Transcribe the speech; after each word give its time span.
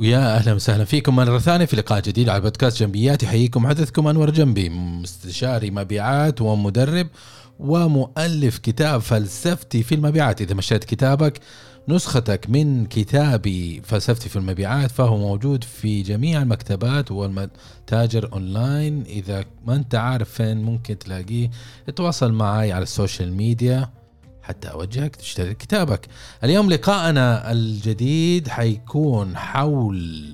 ويا 0.00 0.36
أهلا 0.36 0.52
وسهلا 0.52 0.84
فيكم. 0.84 1.16
مرة 1.16 1.38
ثانية 1.38 1.64
في 1.64 1.76
لقاء 1.76 2.00
جديد 2.00 2.28
على 2.28 2.40
بودكاست 2.40 2.80
جنبيات 2.80 3.22
يحييكم 3.22 3.62
محدثكم 3.62 4.06
أنور 4.06 4.30
جنبي 4.30 4.68
مستشاري 4.68 5.70
مبيعات 5.70 6.40
ومدرب 6.40 7.06
ومؤلف 7.58 8.58
كتاب 8.58 9.00
فلسفتي 9.00 9.82
في 9.82 9.94
المبيعات. 9.94 10.40
إذا 10.40 10.54
ما 10.54 10.58
اشتريت 10.58 10.84
كتابك 10.84 11.40
نسختك 11.88 12.50
من 12.50 12.86
كتابي 12.86 13.82
فلسفتي 13.84 14.28
في 14.28 14.36
المبيعات 14.36 14.90
فهو 14.90 15.16
موجود 15.18 15.64
في 15.64 16.02
جميع 16.02 16.42
المكتبات 16.42 17.10
والمتاجر 17.12 18.32
أونلاين. 18.32 19.02
إذا 19.02 19.44
ما 19.66 19.74
أنت 19.74 19.94
عارف 19.94 20.30
فين 20.30 20.62
ممكن 20.62 20.98
تلاقيه. 20.98 21.50
اتواصل 21.88 22.32
معي 22.32 22.72
على 22.72 22.82
ال 22.82 22.89
social 22.89 23.32
media. 23.32 23.99
حتى 24.50 24.68
أوجهك 24.68 25.16
تشتري 25.16 25.54
كتابك. 25.54 26.06
اليوم 26.44 26.70
لقاءنا 26.70 27.52
الجديد 27.52 28.48
حيكون 28.48 29.36
حول 29.36 30.28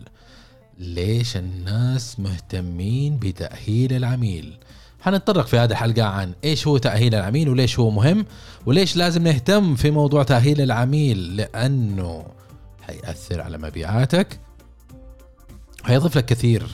ليش 0.79 1.37
الناس 1.37 2.21
مهتمين 2.21 3.17
بتأهيل 3.17 3.93
العميل. 3.93 4.59
حنتطرق 5.01 5.47
في 5.47 5.59
هذه 5.59 5.71
الحلقة 5.71 6.03
عن 6.03 6.33
إيش 6.45 6.67
هو 6.67 6.79
تأهيل 6.79 7.15
العميل 7.15 7.49
وليش 7.49 7.79
هو 7.79 7.91
مهم 7.91 8.27
وليش 8.67 8.97
لازم 8.97 9.23
نهتم 9.23 9.75
في 9.75 9.91
موضوع 9.91 10.23
تأهيل 10.23 10.61
العميل 10.61 11.37
لأنه 11.37 12.27
حيأثر 12.83 13.41
على 13.41 13.59
مبيعاتك. 13.59 14.41
حيضيف 15.85 16.17
لك 16.17 16.25
كثير 16.25 16.67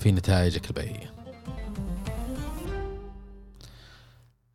في 0.00 0.12
نتائجك 0.12 0.66
البيعية. 0.70 1.11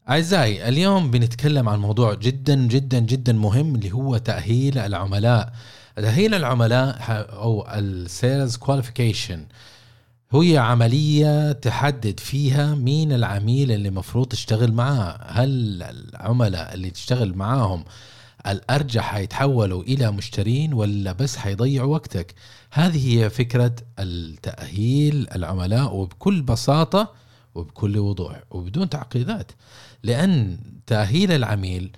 أعزائي 0.09 0.67
اليوم 0.67 1.11
بنتكلم 1.11 1.69
عن 1.69 1.79
موضوع 1.79 2.13
جدا 2.13 2.55
جدا 2.55 2.99
جدا 2.99 3.33
مهم 3.33 3.75
اللي 3.75 3.91
هو 3.91 4.17
تأهيل 4.17 4.77
العملاء. 4.77 5.53
تأهيل 5.95 6.33
العملاء 6.33 6.97
أو 7.31 7.67
ال 7.73 7.87
sales 7.87 8.55
qualification 8.55 9.45
هي 10.31 10.57
عملية 10.57 11.51
تحدد 11.51 12.19
فيها 12.19 12.75
مين 12.75 13.11
العميل 13.11 13.71
اللي 13.71 13.89
مفروض 13.89 14.27
تشتغل 14.27 14.71
معاه. 14.71 15.17
هل 15.27 15.83
العملاء 15.83 16.73
اللي 16.73 16.89
تشتغل 16.89 17.33
معاهم 17.37 17.83
الأرجح 18.47 19.03
حيتحولوا 19.13 19.83
إلى 19.83 20.11
مشترين 20.11 20.73
ولا 20.73 21.11
بس 21.11 21.37
حيضيعوا 21.37 21.93
وقتك؟ 21.93 22.35
هذه 22.71 23.23
هي 23.23 23.29
فكرة 23.29 23.75
التأهيل 23.99 25.27
العملاء 25.35 25.95
وبكل 25.95 26.41
بساطة 26.41 27.26
وبكل 27.57 27.97
وضوح 27.97 28.43
وبدون 28.51 28.89
تعقيدات. 28.89 29.51
لأن 30.03 30.57
تأهيل 30.87 31.31
العميل 31.31 31.91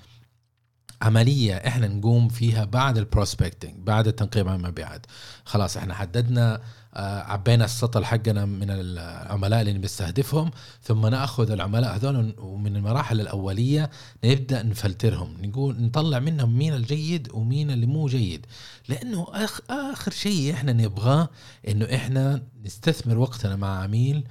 عملية 1.02 1.55
إحنا 1.55 1.88
نقوم 1.88 2.30
فيها 2.30 2.66
بعد 2.66 2.97
البروسبكتنج 2.97 3.73
بعد 3.78 4.08
التنقيب 4.08 4.47
عن 4.47 4.55
المبيعات. 4.55 5.05
خلاص 5.45 5.78
إحنا 5.78 5.94
حددنا 5.94 6.61
آه، 6.94 7.22
عبينا 7.22 7.66
السطل 7.66 8.05
حقنا 8.05 8.45
من 8.45 8.67
العملاء 8.69 9.61
اللي 9.61 9.73
بنستهدفهم 9.73 10.52
ثم 10.83 11.05
نأخذ 11.08 11.52
العملاء 11.52 11.95
هذول 11.95 12.36
ومن 12.38 12.75
المراحل 12.75 13.22
الأولية 13.22 13.89
نبدأ 14.23 14.64
نفلترهم 14.64 15.38
نقول 15.42 15.81
نطلع 15.81 16.20
منهم 16.20 16.58
مين 16.58 16.73
الجيد 16.73 17.31
ومين 17.33 17.72
اللي 17.72 17.86
مو 17.86 18.08
جيد. 18.08 18.45
لأنه 18.88 19.27
أخ 19.33 19.61
آخر 19.70 20.11
شيء 20.11 20.53
إحنا 20.53 20.73
نبغاه 20.73 21.30
إنه 21.67 21.86
إحنا 21.95 22.44
نستثمر 22.66 23.17
وقتنا 23.17 23.55
مع 23.55 23.83
عميل 23.83 24.23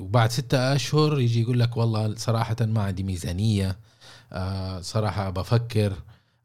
وبعد 0.00 0.30
ستة 0.30 0.74
أشهر 0.74 1.20
يجي 1.20 1.40
يقول 1.40 1.60
لك 1.60 1.76
والله 1.76 2.14
صراحة 2.16 2.56
ما 2.60 2.82
عندي 2.82 3.02
ميزانية. 3.02 3.76
صراحة 4.80 5.30
بفكر 5.30 5.92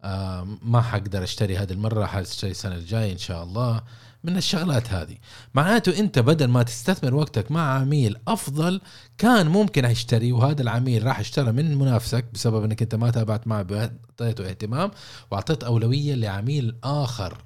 آه 0.03 0.47
ما 0.61 0.81
حقدر 0.81 1.23
أشتري 1.23 1.57
هذه 1.57 1.71
المرة 1.71 2.05
حأشتري 2.05 2.51
السنة 2.51 2.75
الجاية 2.75 3.11
إن 3.11 3.17
شاء 3.17 3.43
الله 3.43 3.81
من 4.23 4.37
الشغلات 4.37 4.93
هذه. 4.93 5.15
معناته 5.53 5.99
أنت 5.99 6.19
بدل 6.19 6.47
ما 6.47 6.63
تستثمر 6.63 7.15
وقتك 7.15 7.51
مع 7.51 7.79
عميل 7.79 8.17
أفضل 8.27 8.81
كان 9.17 9.47
ممكن 9.47 9.85
يشتري 9.85 10.31
وهذا 10.31 10.61
العميل 10.61 11.05
راح 11.05 11.19
اشترى 11.19 11.51
من 11.51 11.77
منافسك 11.77 12.25
بسبب 12.33 12.63
أنك 12.63 12.81
أنت 12.81 12.95
ما 12.95 13.11
تابعت 13.11 13.47
معه 13.47 13.59
أعطيته 13.59 14.49
اهتمام 14.49 14.91
وأعطيت 15.31 15.63
أولوية 15.63 16.15
لعميل 16.15 16.75
آخر 16.83 17.37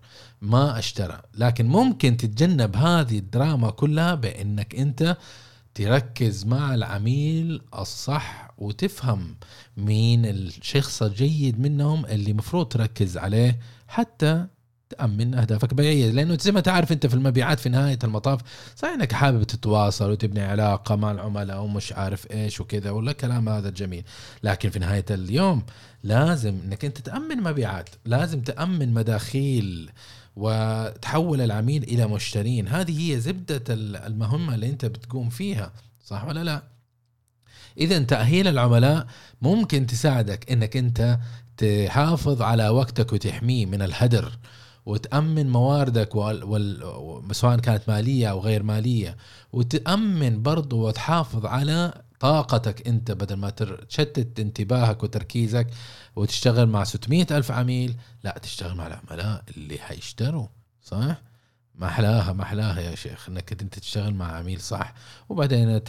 ما 0.41 0.79
اشترى. 0.79 1.22
لكن 1.35 1.66
ممكن 1.66 2.17
تتجنب 2.17 2.75
هذه 2.75 3.17
الدراما 3.19 3.69
كلها 3.69 4.16
بأنك 4.16 4.75
أنت 4.75 5.17
تركز 5.74 6.46
مع 6.46 6.74
العميل 6.74 7.62
الصح 7.75 8.52
وتفهم 8.57 9.35
مين 9.78 10.25
الشخص 10.25 11.03
الجيد 11.03 11.59
منهم 11.59 12.06
اللي 12.06 12.34
مفروض 12.34 12.68
تركز 12.68 13.18
عليه 13.18 13.59
حتى 13.88 14.47
تأمن 14.90 15.35
أهدافك 15.35 15.72
البيعية 15.72 16.12
لأنه 16.12 16.38
زي 16.38 16.52
ما 16.52 16.59
تعرف 16.59 16.91
أنت 16.91 17.08
في 17.08 17.13
المبيعات 17.13 17.59
في 17.59 17.69
نهاية 17.69 18.00
المطاف 18.03 18.41
صحيح 18.75 18.94
أنك 18.94 19.12
حابب 19.13 19.44
تتواصل 19.44 20.12
وتبني 20.12 20.41
علاقة 20.41 20.96
مع 20.96 21.12
العملاء 21.12 21.62
ومش 21.62 21.94
عارف 21.94 22.31
إيش 22.31 22.62
وكذا 22.62 22.90
ولا 22.91 23.12
كلام 23.12 23.50
هذا 23.50 23.69
الجميل 23.69 24.03
لكن 24.44 24.69
في 24.69 24.79
نهاية 24.79 25.06
اليوم 25.12 25.63
لازم 26.03 26.59
أنك 26.66 26.85
أنت 26.85 26.97
تأمن 26.97 27.44
مبيعات 27.44 27.90
لازم 28.06 28.41
تأمن 28.41 28.94
مداخيل 28.94 29.91
وتحول 30.39 31.41
العميل 31.41 31.83
إلى 31.83 32.07
مشترين 32.07 32.67
هذه 32.67 33.11
هي 33.11 33.19
زبدة 33.19 33.63
المهمة 34.07 34.55
اللي 34.55 34.69
أنت 34.69 34.85
بتقوم 34.85 35.29
فيها 35.29 35.73
صح 36.05 36.25
ولا 36.25 36.44
لا 36.44 36.63
إذا 37.77 38.00
تأهيل 38.00 38.47
العملاء 38.47 39.07
ممكن 39.41 39.85
تساعدك 39.85 40.51
أنك 40.51 40.78
أنت 40.78 41.19
تحافظ 41.57 42.41
على 42.41 42.69
وقتك 42.69 43.13
وتحميه 43.13 43.66
من 43.66 43.81
الهدر 43.81 44.38
وتأمن 44.85 45.49
مواردك. 45.49 46.09
سواء 47.31 47.59
كانت 47.59 47.81
مالية 47.88 48.28
أو 48.28 48.39
غير 48.39 48.63
مالية 48.63 49.17
وتأمن 49.53 50.41
برضو 50.41 50.88
وتحافظ 50.88 51.45
على 51.45 52.01
طاقتك 52.19 52.88
أنت 52.88 53.12
بدل 53.12 53.35
ما 53.35 53.50
تشتت 53.50 54.40
انتباهك 54.40 55.03
وتركيزك 55.03 55.68
وتشتغل 56.16 56.68
مع 56.68 56.84
600 56.84 57.28
ألف 57.31 57.52
عميل 57.52 57.96
لا 58.24 58.38
تشتغل 58.38 58.75
مع 58.75 58.88
العملاء 58.88 59.44
اللي 59.57 59.78
حيشتروا 59.78 60.47
صح؟ 60.81 61.22
ما 61.75 61.88
احلاها 62.41 62.79
يا 62.79 62.96
شيخ 62.96 63.29
إنك 63.29 63.62
أنت 63.62 63.79
تشتغل 63.79 64.13
مع 64.13 64.31
عميل 64.31 64.62
صح 64.62 64.94
وبعدين. 65.29 65.81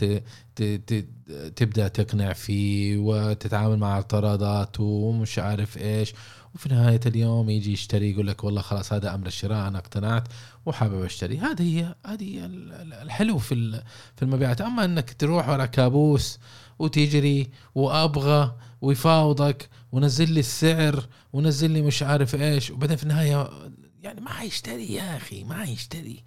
تبدأ 1.57 1.89
تقنع 1.89 2.33
فيه 2.33 2.99
وتتعامل 2.99 3.79
مع 3.79 3.93
اعتراضاته 3.93 4.83
ومش 4.83 5.39
عارف 5.39 5.79
إيش 5.79 6.15
وفي 6.55 6.69
نهاية 6.69 7.01
اليوم 7.07 7.51
يجي 7.51 7.73
يشتري 7.73 8.11
يقول 8.11 8.27
لك 8.27 8.45
والله 8.45 8.63
خلاص 8.63 8.93
هذا 8.93 9.15
أمر 9.15 9.27
الشراء 9.27 9.69
أنا 9.69 9.79
اقتنعت 9.79 10.29
وحابب 10.67 11.05
أشتري. 11.05 11.39
هذه 11.39 11.79
هي 11.79 11.95
هذه 12.07 12.25
هي 12.25 12.47
الحلو 13.03 13.39
في 13.39 13.83
في 14.17 14.23
المبيعات. 14.23 14.61
أما 14.61 14.85
أنك 14.85 15.13
تروح 15.13 15.49
ورا 15.49 15.67
كابوس 15.67 16.39
وتجري 16.79 17.51
وأبغى 17.75 18.57
ويفاوضك 18.81 19.69
ونزل 19.93 20.33
لي 20.33 20.41
السعر 20.41 21.07
ونزل 21.33 21.71
لي 21.71 21.83
مش 21.83 22.03
عارف 22.03 22.35
إيش 22.35 22.71
وبعدين 22.71 22.97
في 22.97 23.03
النهاية 23.03 23.51
يعني 24.03 24.21
ما 24.21 24.31
حيشتري 24.31 24.95
يا 24.95 25.17
أخي 25.17 25.45
ما 25.45 25.55
حيشتري 25.55 26.25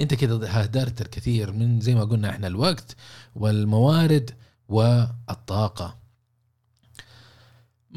أنت 0.00 0.14
كده 0.14 0.48
هدرت 0.48 1.00
الكثير 1.00 1.52
من 1.52 1.80
زي 1.80 1.94
ما 1.94 2.04
قلنا 2.04 2.30
إحنا 2.30 2.46
الوقت 2.46 2.96
والموارد 3.34 4.30
والطاقة. 4.68 6.05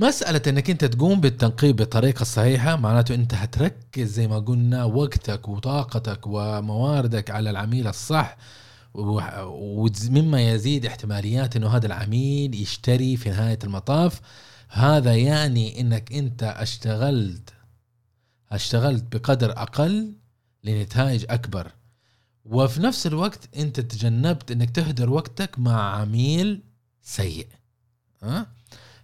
مسألة 0.02 0.42
إنك 0.48 0.70
أنت 0.70 0.86
تقوم 0.86 1.22
بالتنقيب 1.22 1.76
بالطريقة 1.76 2.22
الصحيحة 2.22 2.76
معناته 2.76 3.16
أنت 3.16 3.34
هتركز 3.34 4.12
زي 4.12 4.28
ما 4.28 4.40
قلنا 4.40 4.84
وقتك 4.84 5.50
وطاقتك 5.50 6.28
ومواردك 6.28 7.32
على 7.32 7.50
العميل 7.50 7.88
الصح 7.88 8.38
ومما 8.94 10.52
يزيد 10.52 10.86
احتماليات 10.86 11.56
إنه 11.56 11.68
هذا 11.68 11.88
العميل 11.88 12.56
يشتري 12.62 13.18
في 13.18 13.30
نهاية 13.30 13.60
المطاف. 13.64 14.22
هذا 14.70 15.16
يعني 15.16 15.82
إنك 15.82 16.14
أنت 16.14 16.44
أشتغلت 16.44 17.54
أشتغلت 18.52 19.16
بقدر 19.16 19.52
أقل 19.52 20.14
لنتائج 20.64 21.26
أكبر. 21.30 21.72
وفي 22.46 22.82
نفس 22.82 23.08
الوقت 23.08 23.50
أنت 23.58 23.80
تجنبت 23.80 24.52
إنك 24.52 24.70
تهدر 24.70 25.10
وقتك 25.10 25.60
مع 25.60 25.96
عميل 25.96 26.64
سيء 27.02 27.48
ها؟ 28.24 28.59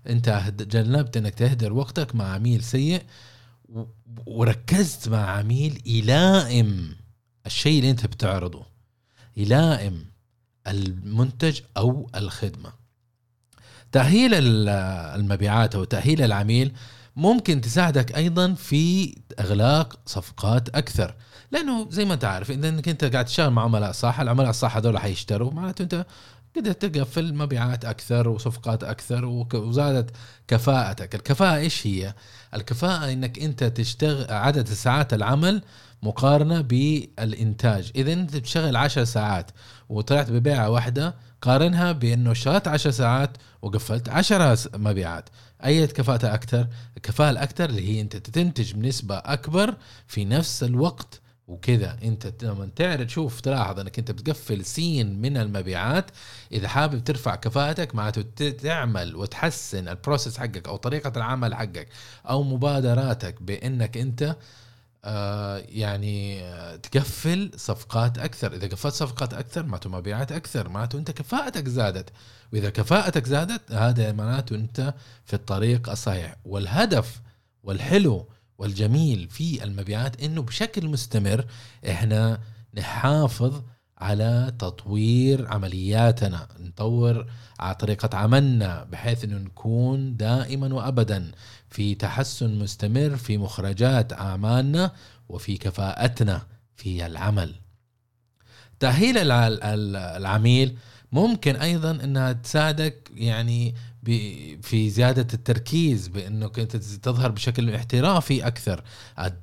انت 0.08 0.54
تجنبت 0.58 1.18
انك 1.18 1.34
تهدر 1.34 1.74
وقتك 1.74 2.16
مع 2.16 2.34
عميل 2.34 2.64
سيء 2.64 3.02
وركزت 4.26 5.10
مع 5.10 5.30
عميل 5.30 5.82
يلائم 5.86 6.96
الشيء 7.46 7.80
اللي 7.80 7.92
انت 7.92 8.06
بتعرضه 8.06 8.66
يلائم 9.38 10.06
المنتج 10.68 11.62
أو 11.78 12.10
الخدمة. 12.16 12.74
تأهيل 13.92 14.32
المبيعات 14.34 15.76
أو 15.76 15.84
تأهيل 15.84 16.22
العميل 16.22 16.74
ممكن 17.16 17.62
تساعدك 17.62 18.16
أيضا 18.16 18.54
في 18.54 19.16
إغلاق 19.40 20.00
صفقات 20.06 20.70
أكثر. 20.70 21.16
لأنه 21.52 21.90
زي 21.90 22.06
ما 22.06 22.14
أنت 22.14 22.26
عارف 22.26 22.52
إذا 22.52 22.70
إنك 22.70 22.90
أنت 22.90 23.06
قاعد 23.06 23.26
تشتغل 23.26 23.50
مع 23.50 23.64
عملاء 23.64 23.92
صح 23.92 24.20
العملاء 24.20 24.50
الصح 24.50 24.78
هذول 24.78 24.98
حيشتروا 24.98 25.52
معناته 25.52 25.84
أنت 25.84 26.06
قدرت 26.56 26.86
تقفل 26.86 27.34
مبيعات 27.34 27.86
أكثر 27.86 28.28
وصفقات 28.30 28.84
أكثر 28.84 29.26
وزادت 29.54 30.16
كفاءتك. 30.48 31.16
الكفاءة 31.16 31.58
إيش 31.58 31.88
هي؟ 31.88 32.14
الكفاءة 32.54 33.12
إنك 33.14 33.40
أنت 33.40 33.64
تشتغل 33.64 34.34
عدد 34.34 34.68
ساعات 34.68 35.14
العمل 35.14 35.62
مقارنة 36.04 36.62
بالإنتاج. 36.62 37.92
إذا 37.96 38.14
أنت 38.14 38.36
بتشتغل 38.36 38.76
10 38.76 39.04
ساعات 39.04 39.52
وطلعت 39.90 40.32
ببيعة 40.32 40.70
واحدة 40.70 41.16
قارنها 41.42 41.92
بأنه 41.92 42.32
اشتغلت 42.32 42.68
10 42.68 42.92
ساعات 42.92 43.38
وقفلت 43.62 44.10
10 44.10 44.58
مبيعات. 44.76 45.30
أي 45.66 45.88
كفاءة 45.88 46.34
أكثر؟ 46.34 46.68
الكفاءة 46.98 47.30
الأكثر 47.30 47.70
اللي 47.70 47.96
هي 47.96 48.02
أنت 48.02 48.16
تنتج 48.18 48.74
بنسبة 48.74 49.16
أكبر 49.18 49.76
في 50.08 50.26
نفس 50.26 50.64
الوقت 50.64 51.22
وكذا. 51.48 51.98
انت 52.04 52.44
لما 52.44 52.70
تعرف 52.76 53.02
تشوف 53.08 53.42
تلاحظ 53.42 53.80
انك 53.80 54.00
انت 54.00 54.12
بتقفل 54.12 54.66
سين 54.66 55.22
من 55.22 55.38
المبيعات. 55.38 56.12
إذا 56.52 56.68
حابب 56.68 57.04
ترفع 57.04 57.36
كفاءتك 57.36 57.96
معناته 57.96 58.50
تعمل 58.50 59.16
وتحسن 59.16 59.88
البروسيس 59.88 60.38
حقك 60.38 60.68
أو 60.68 60.76
طريقة 60.76 61.12
العمل 61.18 61.56
حقك 61.56 61.88
أو 62.30 62.44
مبادراتك 62.44 63.42
بإنك 63.42 63.98
انت 63.98 64.36
آه 65.08 65.58
يعني 65.58 66.44
آه 66.44 66.76
تقفل 66.76 67.52
صفقات 67.56 68.18
أكثر. 68.18 68.54
إذا 68.54 68.68
قفلت 68.68 68.94
صفقات 68.94 69.34
أكثر 69.34 69.64
معناته 69.64 69.90
مبيعات 69.90 70.32
أكثر. 70.32 70.70
معناته 70.70 71.00
انت 71.00 71.12
كفاءتك 71.12 71.68
زادت. 71.68 72.10
وإذا 72.54 72.70
كفاءتك 72.70 73.26
زادت 73.26 73.72
هذا 73.72 74.12
معناته 74.12 74.56
انت 74.56 74.94
في 75.26 75.34
الطريق 75.34 75.90
الصحيح. 75.90 76.36
والهدف 76.46 77.22
والحلو 77.64 78.28
والجميل 78.58 79.30
في 79.30 79.64
المبيعات 79.64 80.24
إنه 80.24 80.42
بشكل 80.42 80.88
مستمر 80.88 81.46
إحنا 81.90 82.40
نحافظ 82.78 83.62
على 83.98 84.54
تطوير 84.60 85.48
عملياتنا 85.48 86.48
نطور 86.60 87.26
على 87.60 87.76
طريقة 87.76 88.18
عملنا 88.18 88.84
بحيث 88.84 89.24
إنه 89.24 89.38
نكون 89.38 90.18
دائما 90.18 90.74
وابدا 90.74 91.32
في 91.70 91.96
تحسن 91.96 92.60
مستمر 92.60 93.16
في 93.18 93.38
مخرجات 93.38 94.14
أعمالنا 94.14 94.92
وفي 95.30 95.58
كفاءتنا 95.58 96.48
في 96.76 97.06
العمل. 97.06 97.56
تأهيل 98.80 99.32
العميل 99.32 100.78
ممكن 101.12 101.56
أيضا 101.56 101.92
إنها 101.92 102.34
تساعدك 102.34 103.12
يعني 103.16 103.76
في 104.62 104.90
زيادة 104.90 105.28
التركيز 105.34 106.08
بانك 106.08 106.60
انت 106.60 106.76
تظهر 106.76 107.32
بشكل 107.32 107.76
احترافي 107.76 108.48
أكثر 108.48 108.84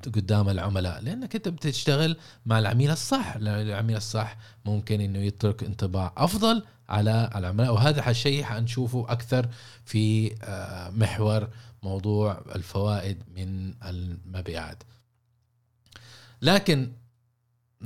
قدام 0.05 0.49
العملاء. 0.49 1.01
لأنك 1.01 1.35
أنت 1.35 1.47
بتشتغل 1.47 2.17
مع 2.45 2.59
العميل 2.59 2.91
الصح. 2.91 3.35
العميل 3.35 3.97
الصح 3.97 4.37
ممكن 4.65 5.01
إنه 5.01 5.19
يترك 5.19 5.63
انطباع 5.63 6.13
أفضل 6.17 6.63
على 6.89 7.29
العملاء. 7.35 7.73
وهذا 7.73 8.09
الشيء 8.09 8.43
حنشوفه 8.43 9.05
أكثر 9.09 9.49
في 9.85 10.35
آه، 10.43 10.89
محور 10.89 11.49
موضوع 11.83 12.41
الفوائد 12.55 13.23
من 13.35 13.73
المبيعات. 13.83 14.83
لكن 16.41 16.91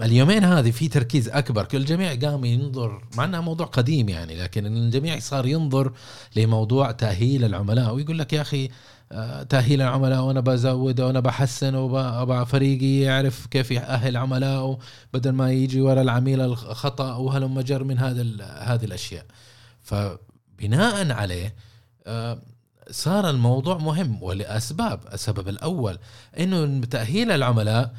اليومين 0.01 0.43
هذه 0.43 0.71
في 0.71 0.87
تركيز 0.87 1.29
أكبر. 1.29 1.65
كل 1.65 1.77
الجميع 1.77 2.15
قام 2.15 2.45
ينظر 2.45 3.03
مع 3.17 3.23
إنها 3.23 3.41
موضوع 3.41 3.67
قديم 3.67 4.09
يعني 4.09 4.35
لكن 4.35 4.65
الجميع 4.65 5.19
صار 5.19 5.45
ينظر 5.45 5.91
لموضوع 6.35 6.91
تأهيل 6.91 7.45
العملاء. 7.45 7.95
ويقول 7.95 8.19
لك 8.19 8.33
يا 8.33 8.41
أخي 8.41 8.69
آه، 9.11 9.43
تأهيل 9.43 9.81
العملاء 9.81 10.21
وأنا 10.21 10.39
بزود 10.39 11.01
وأنا 11.01 11.19
بحسن 11.19 11.75
وبقى 11.75 12.45
فريقي 12.45 12.99
يعرف 12.99 13.45
كيف 13.45 13.71
يأهل 13.71 14.17
عملائه 14.17 14.79
بدل 15.13 15.31
ما 15.31 15.51
يجي 15.51 15.81
ورا 15.81 16.01
العميل 16.01 16.41
الخطأ 16.41 17.15
وهلم 17.15 17.61
جر 17.61 17.83
من 17.83 17.99
هذا 17.99 18.45
هذه 18.45 18.85
الأشياء. 18.85 19.25
فبناء 19.81 21.11
عليه 21.11 21.55
آه، 22.07 22.41
صار 22.91 23.29
الموضوع 23.29 23.77
مهم 23.77 24.23
ولأسباب. 24.23 24.99
السبب 25.13 25.47
الأول 25.47 25.97
إنه 26.39 26.85
تأهيل 26.85 27.31
العملاء 27.31 27.93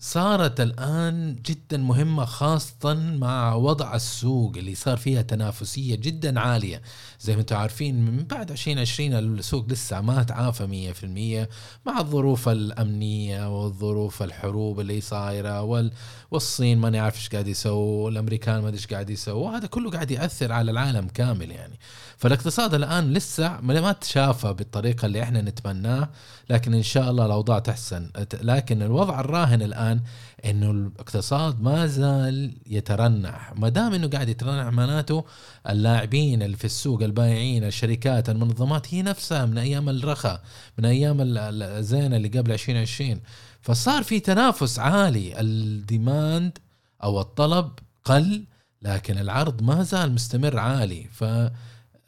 صارت 0.00 0.60
الآن 0.60 1.36
جدا 1.46 1.76
مهمة 1.78 2.24
خاصة 2.24 2.94
مع 2.94 3.54
وضع 3.54 3.94
السوق 3.94 4.56
اللي 4.56 4.74
صار 4.74 4.96
فيها 4.96 5.22
تنافسية 5.22 5.94
جدا 5.94 6.40
عالية. 6.40 6.82
زي 7.20 7.34
ما 7.34 7.40
أنتم 7.40 7.56
عارفين 7.56 8.04
من 8.04 8.24
بعد 8.24 8.50
2020 8.50 9.14
السوق 9.14 9.68
لسه 9.68 10.00
ما 10.00 10.22
تعافى 10.22 10.66
100% 10.66 11.86
مع 11.86 12.00
الظروف 12.00 12.48
الأمنية 12.48 13.62
والظروف 13.62 14.22
الحروب 14.22 14.80
اللي 14.80 15.00
صايرة 15.00 15.62
وال 15.62 15.92
والصين 16.30 16.78
ما 16.78 16.90
نعرف 16.90 17.16
إيش 17.16 17.28
قاعد 17.28 17.48
يسووا 17.48 18.04
والأمريكان 18.04 18.62
ما 18.62 18.70
إيش 18.70 18.86
قاعد 18.86 19.10
يسووا 19.10 19.50
وهذا 19.50 19.66
كله 19.66 19.90
قاعد 19.90 20.10
يأثر 20.10 20.52
على 20.52 20.70
العالم 20.70 21.08
كامل 21.08 21.50
يعني. 21.50 21.78
فالاقتصاد 22.16 22.74
الآن 22.74 23.12
لسه 23.12 23.60
ما 23.60 23.92
تشافى 23.92 24.52
بالطريقة 24.52 25.06
اللي 25.06 25.22
إحنا 25.22 25.42
نتمناه 25.42 26.08
لكن 26.50 26.74
إن 26.74 26.82
شاء 26.82 27.10
الله 27.10 27.26
الأوضاع 27.26 27.58
تحسن. 27.58 28.10
لكن 28.42 28.82
الوضع 28.82 29.20
الراهن 29.20 29.62
الآن 29.92 30.00
إنه 30.44 30.70
الاقتصاد 30.70 31.62
ما 31.62 31.86
زال 31.86 32.54
يترنح. 32.66 33.52
ما 33.56 33.68
دام 33.68 33.94
إنه 33.94 34.08
قاعد 34.08 34.28
يترنح 34.28 34.72
معناته 34.72 35.24
اللاعبين 35.68 36.42
اللي 36.42 36.56
في 36.56 36.64
السوق 36.64 37.02
البائعين 37.02 37.64
الشركات 37.64 38.28
المنظمات 38.28 38.94
هي 38.94 39.02
نفسها 39.02 39.46
من 39.46 39.58
أيام 39.58 39.88
الرخاء 39.88 40.42
من 40.78 40.84
أيام 40.84 41.16
الزينة 41.20 42.16
اللي 42.16 42.28
قبل 42.28 42.52
2020 42.52 43.20
فصار 43.60 44.02
في 44.02 44.20
تنافس 44.20 44.78
عالي. 44.78 45.40
الديماند 45.40 46.58
أو 47.02 47.20
الطلب 47.20 47.70
قل 48.04 48.44
لكن 48.82 49.18
العرض 49.18 49.62
ما 49.62 49.82
زال 49.82 50.12
مستمر 50.12 50.58
عالي. 50.58 51.06
ف 51.12 51.24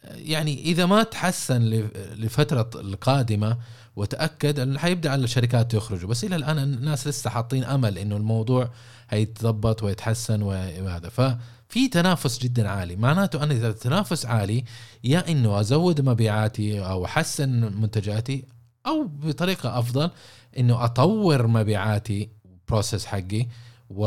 يعني 0.05 0.62
إذا 0.62 0.87
ما 0.87 1.02
تحسن 1.02 1.88
لفترة 2.17 2.70
القادمة 2.75 3.58
وتأكد 3.97 4.58
انه 4.58 4.79
حيبدأ 4.79 5.14
الشركات 5.14 5.75
يخرجوا 5.75 6.11
بس 6.11 6.25
إلى 6.25 6.37
الآن 6.37 6.58
الناس 6.58 7.06
لسه 7.06 7.31
حاطين 7.31 7.64
أمل 7.64 7.99
إنه 7.99 8.17
الموضوع 8.17 8.70
هيتضبط 9.11 9.82
ويتحسن 9.82 10.43
وهذا. 10.43 11.08
ففي 11.08 11.88
تنافس 11.93 12.38
جدا 12.38 12.69
عالي. 12.69 12.97
معناته 12.97 13.43
أنا 13.43 13.55
إذا 13.55 13.69
التنافس 13.69 14.26
عالي 14.26 14.64
يا 15.05 15.31
إنه 15.31 15.61
أزود 15.61 16.00
مبيعاتي 16.00 16.85
أو 16.85 17.05
أحسن 17.05 17.50
منتجاتي 17.81 18.44
أو 18.87 19.05
بطريقة 19.05 19.79
أفضل 19.79 20.11
إنه 20.58 20.85
أطور 20.85 21.46
مبيعاتي 21.46 22.29
بروسيس 22.69 23.06
حقي. 23.06 23.46
و... 23.90 24.06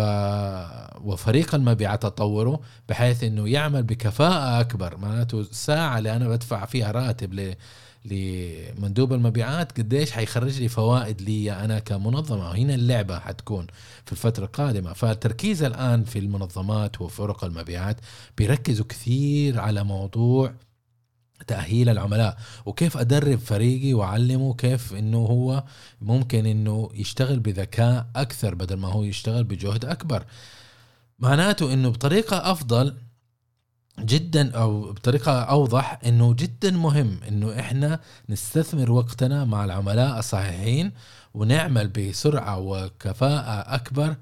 وفريق 1.02 1.56
المبيعات 1.56 2.06
اطوره 2.06 2.60
بحيث 2.90 3.24
إنه 3.24 3.50
يعمل 3.50 3.84
بكفاءة 3.84 4.60
أكبر. 4.60 4.98
معناته 4.98 5.40
الساعة 5.40 5.98
اللي 5.98 6.16
أنا 6.16 6.28
بدفع 6.28 6.66
فيها 6.66 6.92
راتب 6.92 7.34
ل... 7.34 7.56
لمندوب 8.06 9.14
المبيعات 9.14 9.80
قديش 9.80 10.12
حيخرج 10.12 10.60
لي 10.62 10.68
فوائد 10.68 11.22
لي 11.22 11.52
أنا 11.52 11.80
كمنظمة. 11.80 12.50
وهنا 12.50 12.76
اللعبة 12.76 13.20
حتكون 13.20 13.68
في 14.06 14.12
الفترة 14.12 14.46
القادمة. 14.46 14.94
فالتركيز 14.94 15.64
الآن 15.64 16.04
في 16.04 16.20
المنظمات 16.20 17.02
وفرق 17.02 17.44
المبيعات 17.44 17.98
بيركزوا 18.38 18.86
كثير 18.86 19.60
على 19.60 19.84
موضوع 19.84 20.54
تأهيل 21.48 21.90
العملاء 21.90 22.38
وكيف 22.66 22.98
أدرب 22.98 23.40
فريقي 23.40 23.94
وأعلمه 23.94 24.54
كيف 24.54 24.94
إنه 24.94 25.18
هو 25.18 25.64
ممكن 26.02 26.46
إنه 26.46 26.90
يشتغل 26.94 27.40
بذكاء 27.40 28.08
أكثر 28.16 28.56
بدل 28.56 28.76
ما 28.76 28.88
هو 28.88 29.04
يشتغل 29.04 29.44
بجهد 29.44 29.86
أكبر. 29.86 30.26
معناته 31.20 31.74
إنه 31.74 31.90
بطريقة 31.90 32.52
أفضل 32.52 32.96
جدا 34.00 34.52
أو 34.52 34.92
بطريقة 34.92 35.42
أوضح 35.42 36.00
إنه 36.06 36.34
جدا 36.34 36.72
مهم 36.72 37.20
إنه 37.28 37.60
إحنا 37.60 38.00
نستثمر 38.30 38.92
وقتنا 38.92 39.46
مع 39.46 39.66
العملاء 39.66 40.20
الصحيحين 40.20 40.92
ونعمل 41.34 41.88
بسرعة 41.88 42.60
وكفاءة 42.60 43.76
أكبر 43.76 44.16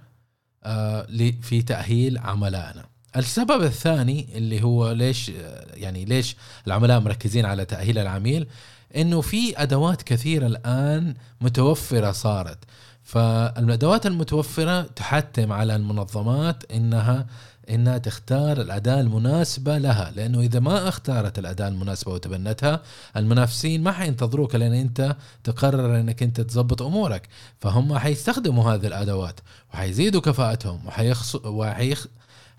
آه، 0.63 1.07
في 1.41 1.61
تأهيل 1.61 2.17
عملائنا. 2.17 2.90
السبب 3.15 3.63
الثاني 3.63 4.27
اللي 4.35 4.63
هو 4.63 4.91
ليش 4.91 5.31
يعني 5.73 6.05
ليش 6.05 6.35
العملاء 6.67 6.99
مركزين 6.99 7.45
على 7.45 7.65
تأهيل 7.65 7.97
العميل 7.97 8.47
إنه 8.95 9.21
في 9.21 9.61
أدوات 9.61 10.01
كثيرة 10.01 10.47
الآن 10.47 11.13
متوفرة 11.41 12.11
صارت. 12.11 12.57
فالأدوات 13.03 14.05
المتوفرة 14.05 14.81
تحتم 14.81 15.51
على 15.51 15.75
المنظمات 15.75 16.71
إنها 16.71 17.27
إنها 17.69 17.97
تختار 17.97 18.61
الأداة 18.61 19.01
المناسبة 19.01 19.77
لها. 19.77 20.11
لأنه 20.15 20.39
إذا 20.39 20.59
ما 20.59 20.87
اختارت 20.87 21.39
الأداة 21.39 21.67
المناسبة 21.67 22.13
وتبنتها 22.13 22.81
المنافسين 23.17 23.83
ما 23.83 23.91
حينتظروك 23.91 24.55
لأن 24.55 24.73
أنت 24.73 25.15
تقرر 25.43 25.99
إنك 25.99 26.23
أنت 26.23 26.41
تظبط 26.41 26.81
أمورك. 26.81 27.27
فهم 27.59 27.97
حيستخدموا 27.97 28.73
هذه 28.73 28.87
الأدوات 28.87 29.39
وحيزيدوا 29.73 30.21
كفاءتهم 30.21 30.87
وحيخص 30.87 31.35
وحيخ 31.35 32.07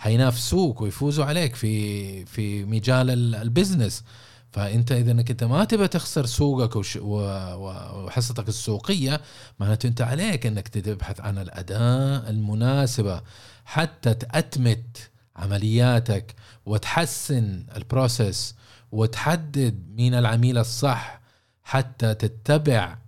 حينافسوك 0.02 0.80
ويفوزوا 0.80 1.24
عليك 1.24 1.54
في 1.54 2.24
في 2.24 2.64
مجال 2.64 3.34
ال 3.34 3.41
business. 3.41 4.04
فأنت 4.52 4.92
إذا 4.92 5.10
إنك 5.12 5.30
أنت 5.30 5.44
ما 5.44 5.64
تبى 5.64 5.88
تخسر 5.88 6.26
سوقك 6.26 6.76
وش 6.76 6.98
وحصتك 7.02 8.48
السوقية 8.48 9.20
معناته 9.60 9.86
أنت 9.86 10.00
عليك 10.02 10.46
إنك 10.46 10.68
تبحث 10.68 11.20
عن 11.20 11.38
الاداه 11.38 12.30
المناسبة 12.30 13.22
حتى 13.64 14.14
تأتمت 14.14 15.10
عملياتك 15.36 16.34
وتحسن 16.66 17.66
ال 17.76 17.86
process 17.86 18.54
وتحدد 18.92 19.82
مين 19.96 20.14
العميل 20.14 20.58
الصح 20.58 21.20
حتى 21.62 22.14
تتبع 22.14 22.98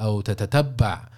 أو 0.00 0.20
تتتبع 0.20 1.08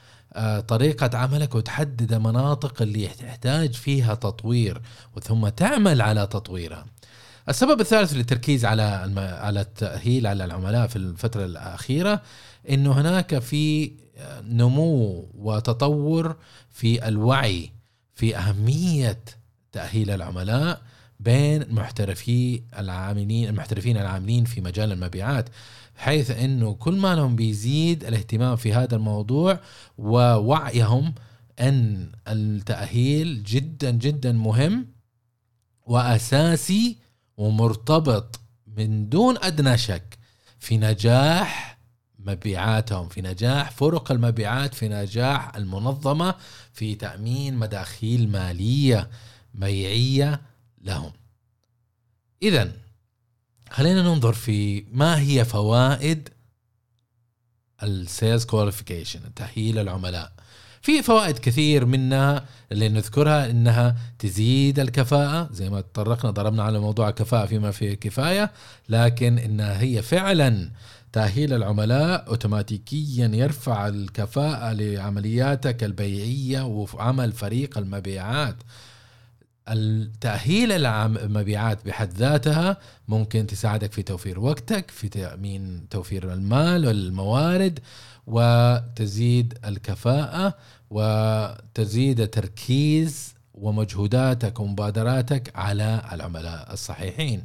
طريقة 0.69 1.19
عملك 1.19 1.55
وتحدد 1.55 2.14
مناطق 2.14 2.83
اللي 2.83 3.07
تحتاج 3.07 3.75
فيها 3.75 4.14
تطوير 4.14 4.81
ثم 5.23 5.49
تعمل 5.49 6.02
على 6.02 6.26
تطويرها. 6.26 6.87
السبب 7.49 7.81
الثالث 7.81 8.12
للتركيز 8.12 8.64
على 8.64 8.83
على 9.19 9.61
التأهيل 9.61 10.26
على 10.26 10.45
العملاء 10.45 10.87
في 10.87 10.97
الفترة 10.97 11.45
الأخيرة 11.45 12.23
إنه 12.71 12.93
هناك 13.00 13.38
في 13.38 13.93
نمو 14.43 15.28
وتطور 15.35 16.37
في 16.71 17.09
الوعي 17.09 17.71
في 18.14 18.37
أهمية 18.37 19.21
تأهيل 19.73 20.11
العملاء 20.11 20.81
بين 21.21 21.75
محترفي 21.75 22.62
العاملين 22.78 23.49
المحترفين 23.49 23.97
العاملين 23.97 24.45
في 24.45 24.61
مجال 24.61 24.93
المبيعات 24.93 25.49
حيث 25.97 26.31
إنه 26.31 26.75
كل 26.75 26.97
ما 26.97 27.15
لهم 27.15 27.37
بيزيد 27.37 28.05
الاهتمام 28.05 28.57
في 28.57 28.75
هذا 28.75 28.97
الموضوع 28.97 29.61
ووعيهم 29.99 31.15
أن 31.61 32.12
التأهيل 32.29 33.43
جدا 33.43 33.91
جدا 33.91 34.33
مهم 34.33 34.87
وأساسي 35.87 36.97
ومرتبط 37.37 38.41
من 38.76 39.09
دون 39.09 39.37
أدنى 39.43 39.79
شك 39.79 40.19
في 40.59 40.76
نجاح 40.79 41.79
مبيعاتهم 42.19 43.09
في 43.09 43.23
نجاح 43.23 43.71
فرق 43.71 44.12
المبيعات 44.12 44.75
في 44.75 44.88
نجاح 44.88 45.57
المنظمة 45.57 46.35
في 46.73 46.95
تأمين 46.95 47.55
مداخيل 47.55 48.29
مالية 48.29 49.11
بيعيه 49.55 50.41
لهم. 50.81 51.12
اذا 52.43 52.73
خلينا 53.71 54.03
ننظر 54.03 54.33
في 54.33 54.85
ما 54.93 55.21
هي 55.21 55.45
فوائد 55.45 56.29
ال 57.83 57.93
sales 57.93 58.45
qualification 58.45 59.35
تأهيل 59.35 59.79
العملاء. 59.79 60.33
في 60.83 61.03
فوائد 61.03 61.39
كثير 61.39 61.85
منها 61.85 62.45
اللي 62.73 62.89
نذكرها 62.89 63.51
إنها 63.51 63.97
تزيد 64.19 64.79
الكفاءة 64.79 65.49
زي 65.53 65.71
ما 65.71 65.81
تطرقنا 65.81 66.31
ضربنا 66.31 66.63
على 66.63 66.79
موضوع 66.79 67.09
الكفاءة 67.09 67.47
فيما 67.47 67.71
فيه 67.71 67.95
كفاية 67.95 68.53
لكن 68.89 69.39
إنها 69.39 69.81
هي 69.81 70.03
فعلا 70.03 70.71
تأهيل 71.13 71.53
العملاء 71.53 72.29
اوتوماتيكيا 72.29 73.31
يرفع 73.35 73.89
الكفاءة 73.89 74.73
لعملياتك 74.73 75.85
البيعية 75.85 76.63
وعمل 76.63 77.33
فريق 77.33 77.79
المبيعات. 77.79 78.57
التأهيل 79.69 80.87
المبيعات 80.87 81.87
بحد 81.87 82.13
ذاتها 82.13 82.77
ممكن 83.09 83.47
تساعدك 83.47 83.93
في 83.93 84.03
توفير 84.03 84.41
وقتك 84.41 84.91
في 84.91 85.09
تأمين 85.09 85.89
توفير 85.91 86.33
المال 86.33 86.87
والموارد 86.87 87.81
وتزيد 88.27 89.59
الكفاءة 89.65 90.55
وتزيد 90.91 92.21
التركيز 92.21 93.35
ومجهوداتك 93.55 94.61
ومبادراتك 94.61 95.53
على 95.55 96.03
العملاء 96.13 96.73
الصحيحين. 96.73 97.45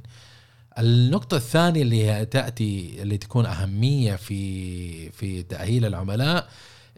النقطة 0.80 1.38
الثانية 1.38 1.82
اللي 1.82 2.06
هي 2.06 2.26
تأتي 2.26 3.02
اللي 3.02 3.18
تكون 3.18 3.46
أهمية 3.46 4.16
في 4.16 5.10
في 5.10 5.44
تأهيل 5.44 5.86
العملاء 5.86 6.48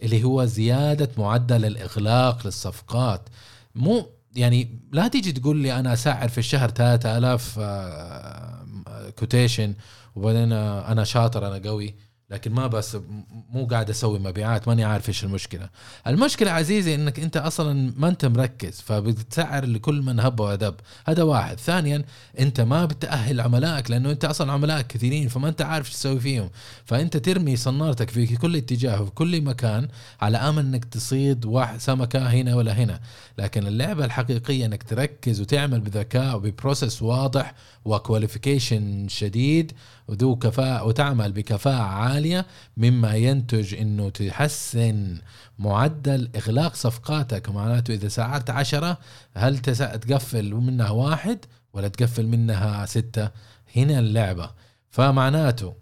اللي 0.03 0.23
هو 0.23 0.45
زيادة 0.45 1.09
معدل 1.17 1.65
الإغلاق 1.65 2.45
للصفقات. 2.45 3.21
مو 3.75 4.09
يعني 4.35 4.79
لا 4.91 5.07
تيجي 5.07 5.31
تقول 5.31 5.57
لي 5.57 5.79
أنا 5.79 5.93
اسعر 5.93 6.29
في 6.29 6.37
الشهر 6.37 6.69
3000 6.69 7.59
كوتيشن 9.19 9.73
وبعدين 10.15 10.51
أنا 10.53 11.03
شاطر 11.03 11.47
أنا 11.47 11.69
قوي. 11.69 11.95
لكن 12.33 12.51
ما 12.51 12.67
بس 12.67 12.97
مو 13.49 13.65
قاعد 13.65 13.89
أسوي 13.89 14.19
مبيعات 14.19 14.67
ماني 14.67 14.83
عارف 14.83 15.09
إيش 15.09 15.23
المشكلة. 15.23 15.69
المشكلة 16.07 16.51
عزيزي 16.51 16.95
إنك 16.95 17.19
أنت 17.19 17.37
أصلا 17.37 17.93
ما 17.97 18.07
أنت 18.07 18.25
مركز 18.25 18.81
فبتسعر 18.81 19.65
لكل 19.65 20.01
من 20.01 20.19
هب 20.19 20.39
ودب 20.39 20.75
هذا 21.07 21.23
واحد. 21.23 21.59
ثانيا 21.59 22.05
أنت 22.39 22.61
ما 22.61 22.85
بتأهل 22.85 23.41
عملائك 23.41 23.91
لأنه 23.91 24.11
أنت 24.11 24.25
أصلا 24.25 24.51
عملائك 24.51 24.87
كثيرين 24.87 25.27
فما 25.27 25.49
أنت 25.49 25.61
عارف 25.61 25.87
إيش 25.87 25.95
تسوي 25.95 26.19
فيهم. 26.19 26.49
فأنت 26.85 27.17
ترمي 27.17 27.55
صنارتك 27.55 28.09
في 28.09 28.35
كل 28.35 28.55
اتجاه 28.55 29.01
وفي 29.01 29.11
كل 29.11 29.41
مكان 29.41 29.87
على 30.21 30.37
أمل 30.37 30.65
إنك 30.65 30.85
تصيد 30.85 31.45
واحد 31.45 31.79
سمكة 31.79 32.19
هنا 32.19 32.55
ولا 32.55 32.73
هنا. 32.73 32.99
لكن 33.37 33.67
اللعبة 33.67 34.05
الحقيقية 34.05 34.65
إنك 34.65 34.83
تركز 34.83 35.41
وتعمل 35.41 35.79
بذكاء 35.79 36.35
وببروسس 36.35 37.01
واضح 37.01 37.53
وكواليفيكيشن 37.85 39.07
شديد 39.07 39.71
وذو 40.07 40.35
كفاءة 40.35 40.83
وتعمل 40.83 41.31
بكفاءة 41.31 41.81
عالية 42.23 42.45
مما 42.77 43.15
ينتج 43.15 43.75
إنه 43.75 44.09
تحسن 44.09 45.17
معدل 45.59 46.29
إغلاق 46.35 46.75
صفقاتك. 46.75 47.49
معناته 47.49 47.93
إذا 47.93 48.07
سعرت 48.07 48.49
عشرة 48.49 48.97
هل 49.35 49.59
تقفل 49.59 50.53
منها 50.53 50.89
واحد 50.89 51.39
ولا 51.73 51.87
تقفل 51.87 52.27
منها 52.27 52.85
ستة؟ 52.85 53.29
هنا 53.75 53.99
اللعبة. 53.99 54.51
فمعناته 54.89 55.73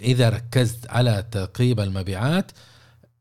إذا 0.00 0.28
ركزت 0.28 0.90
على 0.90 1.24
تقريب 1.30 1.80
المبيعات 1.80 2.52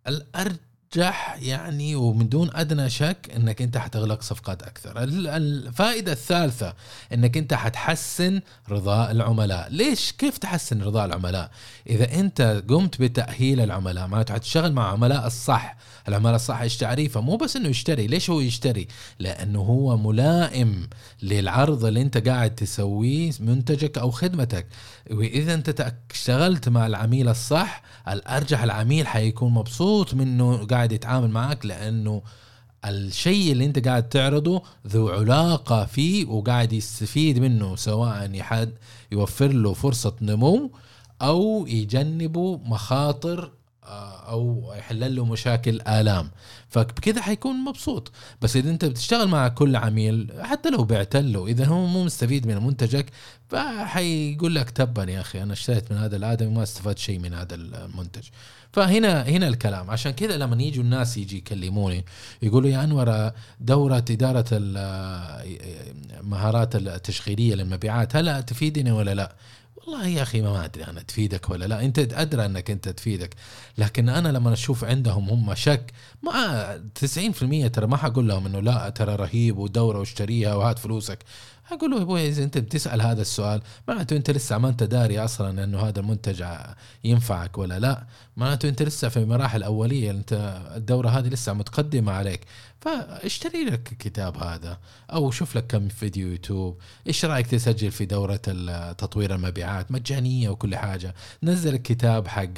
الأرض 0.08 0.58
تنجح 0.94 1.38
يعني 1.42 1.96
ومن 1.96 2.30
دون 2.30 2.50
أدنى 2.54 2.90
شك 2.90 3.18
إنك 3.36 3.62
أنت 3.62 3.78
حتغلق 3.78 4.22
صفقات 4.22 4.64
أكثر. 4.64 4.94
الفائدة 4.98 6.12
الثالثة 6.12 6.74
إنك 7.14 7.38
أنت 7.38 7.54
حتحسن 7.54 8.42
رضاء 8.70 9.12
العملاء. 9.12 9.70
ليش؟ 9.70 10.12
كيف 10.12 10.38
تحسن 10.38 10.82
رضاء 10.82 11.06
العملاء؟ 11.06 11.52
إذا 11.90 12.20
أنت 12.20 12.64
قمت 12.70 13.02
بتأهيل 13.02 13.62
العملاء 13.62 14.08
معناته 14.08 14.34
حتشتغل 14.34 14.74
مع 14.74 14.92
عملاء 14.92 15.28
الصح. 15.28 15.78
العملاء 16.08 16.36
الصح 16.36 16.62
إيش 16.62 16.78
تعريفه؟ 16.78 17.22
مو 17.22 17.38
بس 17.38 17.56
إنه 17.56 17.70
يشتري. 17.70 18.08
ليش 18.08 18.30
هو 18.30 18.40
يشتري؟ 18.40 18.88
لأنه 19.20 19.60
هو 19.60 19.98
ملائم 19.98 20.88
للعرض 21.24 21.86
اللي 21.86 22.02
أنت 22.02 22.28
قاعد 22.28 22.56
تسويه 22.56 23.32
منتجك 23.40 23.98
أو 23.98 24.12
خدمتك. 24.12 24.68
وإذا 25.12 25.54
أنت 25.54 25.94
اشتغلت 26.12 26.70
مع 26.70 26.88
العميل 26.88 27.30
الصح 27.30 27.82
الأرجح 28.08 28.64
العميل 28.64 29.08
حيكون 29.08 29.54
مبسوط 29.54 30.14
منه 30.14 30.66
قاعد 30.66 30.83
يتعامل 30.92 31.30
معك 31.30 31.66
لأنه 31.66 32.22
الشيء 32.86 33.52
اللي 33.52 33.66
أنت 33.66 33.88
قاعد 33.88 34.10
تعرضه 34.10 34.64
ذو 34.88 35.10
علاقة 35.10 35.86
فيه 35.86 36.26
وقاعد 36.26 36.74
يستفيد 36.74 37.40
منه 37.40 37.76
سواء 37.76 38.32
يحد 38.34 38.74
يوفر 39.12 39.48
له 39.48 39.74
فرصة 39.74 40.16
نمو 40.22 40.72
أو 41.22 41.68
يجنبه 41.68 42.58
مخاطر 42.58 43.52
أو 44.30 44.74
يحل 44.78 45.16
له 45.16 45.26
مشاكل 45.26 45.82
آلام. 45.82 46.32
فبكذا 46.70 47.22
حيكون 47.22 47.56
مبسوط. 47.56 48.12
بس 48.42 48.56
إذا 48.56 48.70
أنت 48.70 48.86
بتشتغل 48.86 49.28
مع 49.28 49.48
كل 49.48 49.76
عميل 49.76 50.32
حتى 50.42 50.70
لو 50.70 50.84
بعت 50.84 51.16
له 51.16 51.48
إذا 51.48 51.66
هو 51.66 51.86
مو 51.86 52.04
مستفيد 52.04 52.48
من 52.48 52.58
منتجك 52.64 53.06
فحيقول 53.50 54.56
لك 54.56 54.70
تبا 54.70 55.04
يا 55.04 55.22
أخي 55.22 55.44
أنا 55.44 55.54
اشتريت 55.54 55.92
من 55.92 55.98
هذا 55.98 56.16
الادمي 56.16 56.50
وما 56.50 56.64
استفدت 56.64 56.98
شيء 56.98 57.20
من 57.20 57.34
هذا 57.34 57.56
المنتج. 57.56 58.24
فهنا 58.72 59.22
هنا 59.24 59.48
الكلام. 59.48 59.90
عشان 59.92 60.12
كذا 60.12 60.38
لما 60.38 60.64
يجوا 60.64 60.84
الناس 60.84 61.18
يجي 61.18 61.38
يكلموني 61.38 62.06
يقولوا 62.42 62.70
يا 62.70 62.84
أنور 62.84 63.32
دورة 63.60 64.06
إدارة 64.10 64.46
المهارات 66.22 66.76
التشغيلية 66.76 67.56
للمبيعات 67.56 68.16
هل 68.16 68.44
تفيدني 68.44 68.92
ولا 68.92 69.14
لا؟ 69.14 69.36
والله 69.88 70.08
يا 70.08 70.22
أخي 70.22 70.42
ما 70.42 70.66
أدري 70.66 70.84
أنا 70.84 71.02
تفيدك 71.02 71.50
ولا 71.50 71.66
لا. 71.66 71.86
أنت 71.86 72.00
أدرى 72.00 72.46
أنك 72.46 72.72
أنت 72.72 72.90
تفيدك 72.90 73.36
لكن 73.78 74.10
أنا 74.10 74.30
لما 74.30 74.54
أشوف 74.54 74.84
عندهم 74.84 75.30
هم 75.30 75.56
شك 75.56 75.92
ما 76.22 76.84
90% 77.00 77.72
ترى 77.74 77.88
ما 77.88 77.98
حقول 77.98 78.28
لهم 78.28 78.46
إنه 78.46 78.60
لا 78.60 78.90
ترى 78.90 79.16
رهيب 79.16 79.58
ودورة 79.58 80.00
واشتريها 80.00 80.56
وهات 80.56 80.80
فلوسك. 80.80 81.20
أقول 81.72 81.92
له 81.92 82.02
أبوي 82.02 82.28
إذا 82.28 82.44
أنت 82.44 82.58
بتسأل 82.58 83.02
هذا 83.02 83.22
السؤال 83.22 83.62
معناته 83.88 84.16
أنت 84.16 84.32
لسه 84.32 84.58
ما 84.58 84.70
أنت 84.70 84.84
داري 84.84 85.20
أصلا 85.20 85.64
إنه 85.64 85.80
هذا 85.80 86.00
المنتج 86.00 86.44
ينفعك 87.04 87.58
ولا 87.58 87.80
لا. 87.80 88.08
معناته 88.38 88.70
أنت 88.70 88.82
لسه 88.84 89.10
في 89.10 89.26
مراحل 89.26 89.64
أولية 89.64 90.12
أنت 90.12 90.62
الدورة 90.76 91.10
هذه 91.10 91.28
لسه 91.28 91.54
متقدمة 91.54 92.12
عليك. 92.12 92.42
فاشتري 92.84 93.66
لك 93.66 93.92
الكتاب 93.92 94.38
هذا 94.38 94.78
أو 95.14 95.32
شوف 95.32 95.58
لك 95.58 95.68
كم 95.68 95.88
فيديو 95.88 96.28
يوتيوب 96.28 96.78
إيش 97.08 97.26
رأيك 97.26 97.48
تسجل 97.48 97.92
في 97.92 98.06
دورة 98.06 98.36
تطوير 98.98 99.36
المبيعات؟ 99.36 99.92
مجانية 99.92 100.50
وكل 100.50 100.76
حاجة. 100.76 101.16
نزل 101.44 101.74
الكتاب 101.74 102.28
حق 102.28 102.54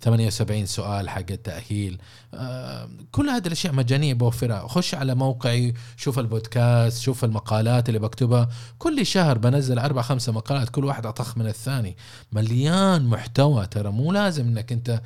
78 0.00 0.66
سؤال 0.66 1.08
حق 1.08 1.30
التأهيل. 1.30 1.98
آه، 2.34 2.88
كل 3.12 3.28
هذه 3.28 3.46
الأشياء 3.46 3.74
مجانية 3.74 4.14
بوفرها. 4.14 4.68
خش 4.68 4.94
على 4.94 5.14
موقعي 5.14 5.74
شوف 5.96 6.18
البودكاست 6.18 7.02
شوف 7.02 7.24
المقالات 7.24 7.88
اللي 7.88 8.00
بكتبها. 8.00 8.48
كل 8.78 9.06
شهر 9.06 9.38
بنزل 9.38 9.78
أربع 9.78 10.02
خمسة 10.02 10.32
مقالات 10.32 10.68
كل 10.68 10.84
واحد 10.84 11.06
أطخ 11.06 11.38
من 11.38 11.46
الثاني. 11.46 11.96
مليان 12.32 13.06
محتوى 13.06 13.66
ترى. 13.66 13.90
مو 13.90 14.12
لازم 14.12 14.46
إنك 14.46 14.72
أنت 14.72 15.02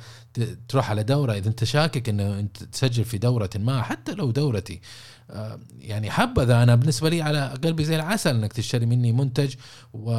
تروح 0.67 0.89
على 0.89 1.03
دورة. 1.03 1.33
إذا 1.33 1.49
أنت 1.49 1.63
شاكك 1.63 2.09
إنه 2.09 2.39
أنت 2.39 2.63
تسجل 2.63 3.05
في 3.05 3.17
دورة 3.17 3.49
ما 3.55 3.81
حتى 3.81 4.11
لو 4.11 4.31
دورتي 4.31 4.56
آه، 5.29 5.59
يعني 5.79 6.11
حبذا 6.11 6.63
أنا 6.63 6.75
بالنسبة 6.75 7.09
لي 7.09 7.21
على 7.21 7.53
قلبي 7.63 7.83
زي 7.83 7.95
العسل 7.95 8.35
إنك 8.35 8.53
تشتري 8.53 8.85
مني 8.85 9.11
منتج 9.11 9.55
و... 9.93 10.11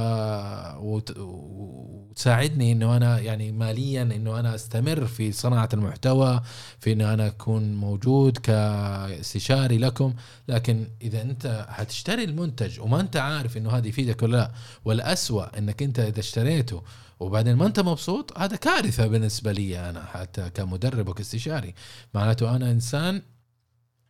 وت... 0.78 1.12
وتساعدني 1.16 2.72
إنه 2.72 2.96
أنا 2.96 3.20
يعني 3.20 3.52
ماليا 3.52 4.02
إنه 4.02 4.40
أنا 4.40 4.54
أستمر 4.54 5.06
في 5.06 5.32
صناعة 5.32 5.68
المحتوى 5.74 6.40
في 6.80 6.92
إنه 6.92 7.14
أنا 7.14 7.26
أكون 7.26 7.74
موجود 7.74 8.38
كاستشاري 8.38 9.78
لكم. 9.78 10.14
لكن 10.48 10.86
إذا 11.02 11.22
أنت 11.22 11.66
حتشتري 11.68 12.24
المنتج 12.24 12.80
وما 12.80 13.00
أنت 13.00 13.16
عارف 13.16 13.56
إنه 13.56 13.70
هذا 13.70 13.86
يفيدك 13.86 14.22
ولا 14.22 14.36
لا 14.36 14.50
والأسوأ 14.84 15.58
إنك 15.58 15.82
أنت 15.82 16.00
إذا 16.00 16.20
اشتريته 16.20 16.82
وبعدين 17.20 17.54
ما 17.54 17.66
أنت 17.66 17.80
مبسوط 17.80 18.38
هذا 18.38 18.56
كارثة 18.56 19.06
بالنسبة 19.06 19.52
لي 19.52 19.90
أنا 19.90 20.04
حتى 20.04 20.50
كمدرب 20.50 21.08
وكاستشاري. 21.08 21.74
معناته 22.14 22.56
أنا 22.56 22.70
إنسان 22.70 23.22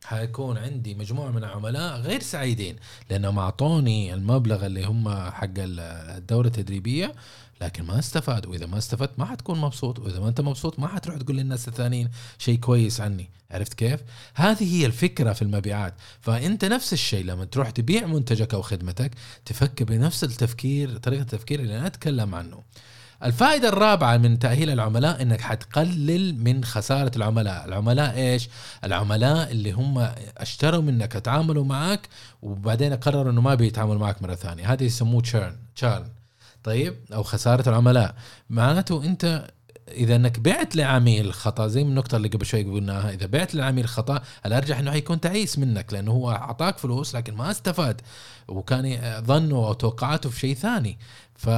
حيكون 0.05 0.59
عندي 0.59 0.95
مجموعة 0.95 1.31
من 1.31 1.45
العملاء 1.45 2.01
غير 2.01 2.21
سعيدين 2.21 2.77
لأنهم 3.11 3.39
أعطوني 3.39 4.15
المبلغ 4.15 4.67
اللي 4.67 4.85
هم 4.85 5.31
حق 5.31 5.51
الدورة 5.59 6.47
التدريبية 6.47 7.15
لكن 7.61 7.85
ما 7.85 7.99
استفاد 7.99 8.47
وإذا 8.47 8.67
ما 8.67 8.79
استفدت 8.79 9.19
ما 9.19 9.25
حتكون 9.25 9.61
مبسوط 9.61 9.99
وإذا 9.99 10.21
ما 10.21 10.29
أنت 10.29 10.41
مبسوط 10.41 10.79
ما 10.79 10.89
حتروح 10.89 11.17
تقول 11.17 11.37
للناس 11.37 11.69
الثانيين 11.69 12.09
شيء 12.39 12.59
كويس 12.59 13.01
عني. 13.01 13.31
عرفت 13.51 13.75
كيف؟ 13.75 14.01
هذه 14.35 14.75
هي 14.75 14.87
الفكرة 14.87 15.33
في 15.33 15.43
المبيعات. 15.43 15.95
فأنت 16.21 16.65
نفس 16.65 16.93
الشيء 16.93 17.25
لما 17.25 17.45
تروح 17.45 17.71
تبيع 17.71 18.07
منتجك 18.07 18.55
أو 18.55 18.63
خدمتك 18.63 19.11
تفكر 19.45 19.85
بنفس 19.85 20.25
التفكير 20.25 20.97
طريقة 20.99 21.23
التفكير 21.23 21.61
اللي 21.61 21.79
أنا 21.79 21.87
أتكلم 21.87 22.35
عنه. 22.35 22.63
الفائدة 23.23 23.69
الرابعة 23.69 24.17
من 24.17 24.39
تأهيل 24.39 24.71
العملاء 24.71 25.23
إنك 25.23 25.41
حتقلل 25.41 26.45
من 26.45 26.65
خسارة 26.65 27.11
العملاء، 27.17 27.65
العملاء 27.65 28.17
إيش؟ 28.17 28.49
العملاء 28.85 29.51
اللي 29.51 29.73
هم 29.73 30.11
اشتروا 30.37 30.83
منك 30.83 31.13
تعاملوا 31.13 31.65
معك 31.65 32.09
وبعدين 32.43 32.95
قرروا 32.95 33.33
إنه 33.33 33.41
ما 33.41 33.55
بيتعاملوا 33.55 33.99
معك 33.99 34.23
مرة 34.23 34.35
ثانية، 34.35 34.73
هذا 34.73 34.85
يسموه 34.85 35.23
تشيرن، 35.23 35.57
تشيرن 35.77 36.09
طيب؟ 36.65 36.97
أو 37.15 37.23
خسارة 37.23 37.69
العملاء، 37.69 38.15
معناته 38.51 39.05
أنت 39.05 39.51
إذا 39.93 40.17
إنك 40.17 40.39
بعت 40.39 40.77
لعميل 40.77 41.33
خطأ 41.33 41.67
زي 41.67 41.83
النقطة 41.83 42.17
اللي 42.17 42.29
قبل 42.29 42.47
شوي 42.47 42.63
قلناها 42.63 43.11
إذا 43.11 43.27
بعت 43.27 43.55
لعميل 43.55 43.89
خطأ 43.89 44.23
الارجح 44.47 44.79
إنه 44.79 44.91
حيكون 44.91 45.21
تعيس 45.21 45.59
منك 45.59 45.93
لأنه 45.93 46.13
هو 46.13 46.31
أعطاك 46.31 46.79
فلوس 46.79 47.17
لكن 47.17 47.35
ما 47.35 47.51
استفاد 47.51 48.01
وكان 48.49 48.99
ظنه 49.25 49.57
أو 49.57 49.73
توقعاته 49.73 50.31
في 50.31 50.41
شيء 50.41 50.55
ثاني. 50.55 50.99
ف 51.35 51.49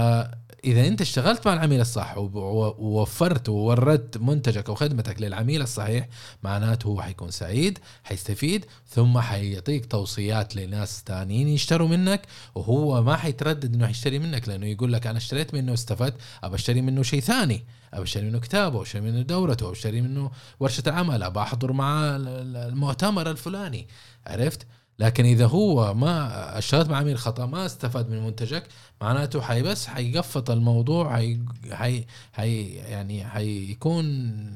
اذا 0.65 0.87
أنت 0.87 1.01
اشتغلت 1.01 1.47
مع 1.47 1.55
العميل 1.55 1.81
الصح 1.81 2.19
ووفرت 2.19 3.49
ووردت 3.49 4.19
منتجك 4.19 4.69
أو 4.69 4.75
خدمتك 4.75 5.23
للعميل 5.23 5.63
الصحيح 5.63 6.09
معناته 6.43 6.87
هو 6.87 7.03
حيكون 7.03 7.31
سعيد 7.31 7.79
حيستفيد 8.05 8.67
ثم 8.89 9.19
حيعطيك 9.19 9.87
توصيات 9.87 10.57
لناس 10.57 11.03
ثانيين 11.07 11.49
يشتروا 11.49 11.89
منك 11.89 12.23
وهو 12.55 13.03
ما 13.03 13.17
حيتردد 13.17 13.75
إنه 13.75 13.89
يشتري 13.89 14.19
منك 14.19 14.49
لأنه 14.49 14.67
يقول 14.67 14.93
لك 14.93 15.07
أنا 15.07 15.19
اشتريت 15.19 15.55
منه 15.55 15.71
واستفدت 15.71 16.15
أبى 16.45 16.55
أشتري 16.55 16.83
منه 16.83 17.03
شيء 17.03 17.21
ثاني. 17.21 17.65
ابى 17.92 18.02
اشتري 18.02 18.26
منه 18.26 18.38
كتابه 18.38 18.76
أو 18.78 18.82
اشتري 18.82 19.00
منه 19.02 19.23
دورته 19.23 19.66
أو 19.66 19.73
اشتري 19.73 20.00
منه 20.00 20.30
ورشة 20.61 20.82
العمل 20.87 21.23
أبى 21.23 21.40
أحضر 21.40 21.73
معاه 21.73 22.16
المؤتمر 22.16 23.30
الفلاني. 23.30 23.88
عرفت؟ 24.26 24.66
لكن 24.99 25.25
إذا 25.25 25.47
هو 25.47 25.94
ما 25.94 26.59
أشتغلت 26.59 26.88
مع 26.88 26.97
عميل 26.97 27.18
خطأ 27.18 27.47
ما 27.47 27.66
استفاد 27.66 28.11
من 28.11 28.25
منتجك 28.25 28.66
معناته 29.00 29.40
حي 29.40 29.62
بس 29.62 29.87
حيقفط 29.87 30.50
الموضوع 30.50 31.16
حي 31.16 31.40
حي 31.73 32.04
حي 32.32 32.64
يعني 32.75 33.25
حيكون 33.25 34.04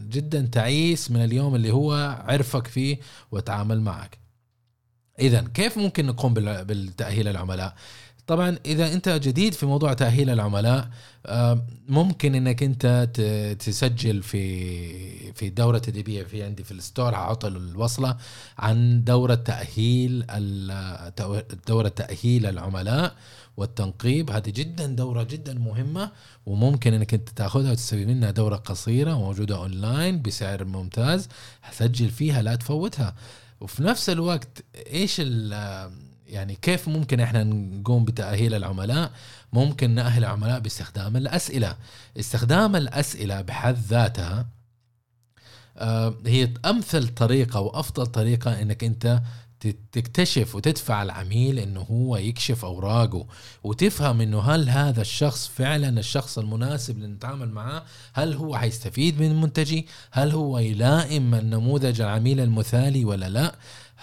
جدا 0.09 0.49
تعيس 0.53 1.11
من 1.11 1.25
اليوم 1.25 1.55
اللي 1.55 1.71
هو 1.71 2.19
عرفك 2.29 2.67
فيه 2.67 2.99
وتعامل 3.33 3.81
معك. 3.81 4.19
اذا 5.19 5.41
كيف 5.55 5.79
ممكن 5.79 6.07
نقوم 6.07 6.35
بالتأهيل 6.35 7.29
العملاء؟ 7.29 7.75
طبعا 8.27 8.59
إذا 8.67 8.93
أنت 8.93 9.09
جديد 9.09 9.55
في 9.55 9.67
موضوع 9.67 9.93
تأهيل 9.93 10.31
العملاء 10.31 10.89
ممكن 11.89 12.35
إنك 12.35 12.63
أنت 12.63 13.11
تسجل 13.59 14.23
في 14.23 15.33
في 15.33 15.51
دورة 15.51 15.79
تدريبية 15.79 16.23
في 16.23 16.43
عندي 16.43 16.65
في 16.65 16.73
ال 16.73 16.80
store 16.80 17.15
هحط 17.15 17.45
الوصلة 17.45 18.17
عن 18.59 19.05
دورة 19.05 19.35
تأهيل 19.35 20.25
دورة 21.69 21.89
تأهيل 21.89 22.47
العملاء 22.47 23.15
والتنقيب. 23.57 24.31
هذه 24.31 24.51
جدا 24.51 24.87
دورة 24.87 25.23
جدا 25.23 25.55
مهمة 25.55 26.11
وممكن 26.47 26.95
إنك 26.95 27.15
أنت 27.15 27.29
تأخذها 27.29 27.71
وتسوي 27.71 28.07
منها 28.07 28.31
دورة 28.31 28.57
قصيرة 28.57 29.19
موجودة 29.19 29.57
أونلاين 29.57 30.23
بسعر 30.23 30.65
ممتاز. 30.65 31.29
سجل 31.73 32.11
فيها 32.11 32.43
لا 32.43 32.55
تفوتها. 32.55 33.15
وفي 33.61 33.83
نفس 33.83 34.11
الوقت 34.11 34.65
إيش 34.93 35.23
يعني 36.27 36.55
كيف 36.63 36.89
ممكن 36.89 37.21
إحنا 37.21 37.45
نقوم 37.45 38.05
بتأهيل 38.05 38.55
العملاء؟ 38.55 39.13
ممكن 39.53 39.91
نأهل 39.91 40.25
العملاء 40.25 40.61
باستخدام 40.61 41.17
الأسئلة. 41.17 41.77
استخدام 42.21 42.77
الأسئلة 42.77 43.41
بحد 43.41 43.77
ذاتها 43.79 44.47
آه، 45.77 46.15
هي 46.27 46.51
أمثل 46.65 47.09
طريقة 47.09 47.61
وأفضل 47.61 48.07
طريقة 48.07 48.63
أنك 48.63 48.85
أنت 48.85 49.23
تكتشف 49.93 50.55
وتدفع 50.55 51.03
العميل 51.03 51.59
إنه 51.59 51.81
هو 51.81 52.17
يكشف 52.17 52.65
أوراقه 52.65 53.27
وتفهم 53.65 54.21
إنه 54.21 54.41
هل 54.41 54.69
هذا 54.69 55.01
الشخص 55.01 55.49
فعلا 55.49 56.01
الشخص 56.01 56.39
المناسب 56.39 56.99
لنتعامل 56.99 57.49
معاه؟ 57.49 57.83
هل 58.13 58.35
هو 58.35 58.57
حيستفيد 58.57 59.21
من 59.21 59.41
منتجي 59.41 59.87
هل 60.11 60.31
هو 60.31 60.59
يلائم 60.59 61.35
النموذج 61.35 62.01
العميل 62.01 62.41
المثالي 62.41 63.05
ولا 63.05 63.29
لا؟ 63.29 63.55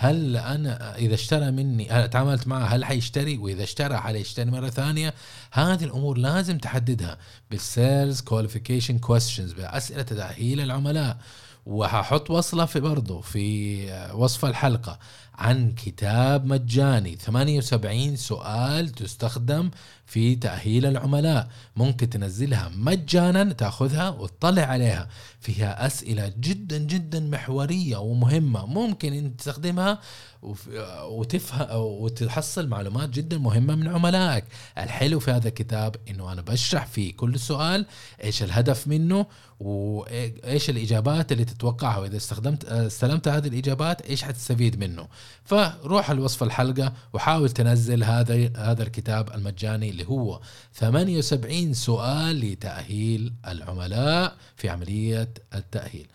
هل 0.02 0.38
أنا 0.38 0.96
إذا 0.96 1.14
اشترى 1.14 1.52
مني 1.52 2.08
تعاملت 2.08 2.48
معه 2.48 2.66
هل 2.66 2.86
حيشتري؟ 2.86 3.38
وإذا 3.38 3.64
اشترى 3.64 3.96
هل 3.96 4.16
يشتري 4.16 4.52
مرة 4.52 4.70
ثانية؟ 4.70 5.14
هذه 5.52 5.84
الأمور 5.84 6.18
لازم 6.18 6.58
تحددها 6.58 7.18
بال 7.52 7.72
sales 7.72 8.22
qualification 8.22 9.00
questions 9.00 9.54
بأسئلة 9.54 10.04
تاهيل 10.04 10.62
العملاء. 10.62 11.18
وهحط 11.66 12.30
وصلة 12.30 12.66
في 12.66 12.80
برضه 12.80 13.22
في 13.22 14.12
وصف 14.14 14.46
الحلقة 14.46 15.00
عن 15.36 15.72
كتاب 15.72 16.46
مجاني. 16.46 17.16
78 17.16 18.16
سؤال 18.16 18.90
تستخدم 18.90 19.72
في 20.12 20.36
تأهيل 20.36 20.86
العملاء. 20.86 21.48
ممكن 21.76 22.10
تنزلها 22.10 22.72
مجانا 22.76 23.54
تأخذها 23.54 24.10
وتطلع 24.10 24.62
عليها. 24.62 25.08
فيها 25.40 25.86
أسئلة 25.86 26.34
جدا 26.40 26.78
جدا 26.78 27.20
محورية 27.20 27.98
ومهمة. 27.98 28.66
ممكن 28.66 29.14
أن 29.14 29.38
تستخدمها 29.38 30.00
وتفهم 31.04 31.68
وتحصل 31.72 32.68
معلومات 32.68 33.10
جدا 33.10 33.38
مهمة 33.38 33.76
من 33.76 33.88
عملائك. 33.88 34.44
الحلو 34.78 35.20
في 35.20 35.32
هذا 35.32 35.48
الكتاب 35.48 35.96
أنه 36.10 36.32
أنا 36.32 36.42
بشرح 36.42 36.86
فيه 36.86 37.16
كل 37.16 37.40
سؤال 37.40 37.86
إيش 38.24 38.44
الهدف 38.44 38.88
منه 38.88 39.26
وإيش 39.60 40.70
الإجابات 40.70 41.32
اللي 41.32 41.46
تتوقعها. 41.46 41.98
وإذا 41.98 42.18
استخدمت 42.18 42.66
استلمت 42.66 43.28
هذه 43.28 43.48
الإجابات 43.48 44.02
إيش 44.02 44.24
حتستفيد 44.24 44.80
منه. 44.80 45.08
فروح 45.44 46.12
لوصف 46.12 46.44
الحلقة 46.44 46.94
وحاول 47.14 47.50
تنزل 47.50 48.04
هذا 48.04 48.52
هذا 48.58 48.84
الكتاب 48.84 49.34
المجاني 49.36 50.01
اللي 50.02 50.12
هو 50.12 50.40
78 50.74 51.74
سؤال 51.74 52.40
لتأهيل 52.40 53.34
العملاء 53.48 54.36
في 54.56 54.70
عملية 54.70 55.34
التأهيل. 55.56 56.08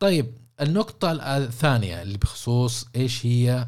طيب 0.00 0.34
النقطة 0.60 1.36
الثانية 1.36 2.02
اللي 2.02 2.18
بخصوص 2.18 2.86
إيش 2.96 3.26
هي 3.26 3.66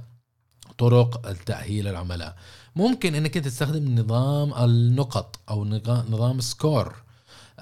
طرق 0.78 1.26
التأهيل 1.26 1.88
العملاء؟ 1.88 2.36
ممكن 2.76 3.14
إنك 3.14 3.34
تستخدم 3.34 3.98
نظام 3.98 4.54
النقط 4.64 5.40
أو 5.50 5.64
نظام 6.10 6.40
سكور 6.40 7.01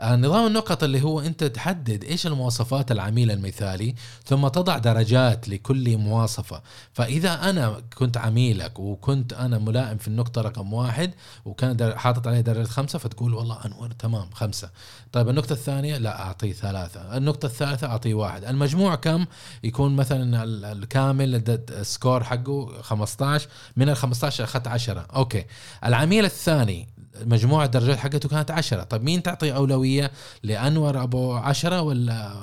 نظام 0.02 0.46
النقط 0.46 0.84
اللي 0.84 1.02
هو 1.02 1.20
أنت 1.20 1.44
تحدد 1.44 2.04
إيش 2.04 2.26
المواصفات 2.26 2.92
العميل 2.92 3.30
المثالي 3.30 3.94
ثم 4.24 4.48
تضع 4.48 4.78
درجات 4.78 5.48
لكل 5.48 5.96
مواصفة. 5.96 6.62
فإذا 6.92 7.50
أنا 7.50 7.82
كنت 7.98 8.16
عميلك 8.16 8.78
وكنت 8.78 9.32
أنا 9.32 9.58
ملائم 9.58 9.98
في 9.98 10.08
النقطة 10.08 10.40
رقم 10.40 10.72
واحد 10.72 11.10
وكان 11.44 11.98
حاطط 11.98 12.26
عليه 12.26 12.40
درجة 12.40 12.66
خمسة 12.66 12.98
فتقول 12.98 13.34
والله 13.34 13.66
انور 13.66 13.90
تمام 13.90 14.30
خمسة. 14.30 14.70
طيب 15.12 15.28
النقطة 15.28 15.52
الثانية؟ 15.52 15.98
لا 15.98 16.20
أعطيه 16.22 16.52
ثلاثة. 16.52 17.16
النقطة 17.16 17.46
الثالثة؟ 17.46 17.86
أعطيه 17.86 18.14
واحد. 18.14 18.44
المجموع 18.44 18.94
كم؟ 18.94 19.26
يكون 19.64 19.96
مثلا 19.96 20.44
الكامل 20.72 21.42
ال 21.70 21.79
score 21.79 22.24
حقه 22.24 22.82
15 22.82 23.48
من 23.76 23.88
ال 23.88 23.96
15 23.96 24.44
اخذت 24.44 24.66
10 24.68 25.06
okay. 25.14 25.44
العميل 25.84 26.24
الثاني 26.24 26.88
مجموع 27.26 27.64
الدرجات 27.64 27.98
حقته 27.98 28.28
كانت 28.28 28.50
عشرة. 28.50 28.82
طيب 28.82 29.02
مين 29.02 29.22
تعطي 29.22 29.54
أولوية 29.54 30.10
لأنور 30.42 31.02
أبو 31.02 31.32
عشرة 31.32 31.80
ولا 31.82 32.36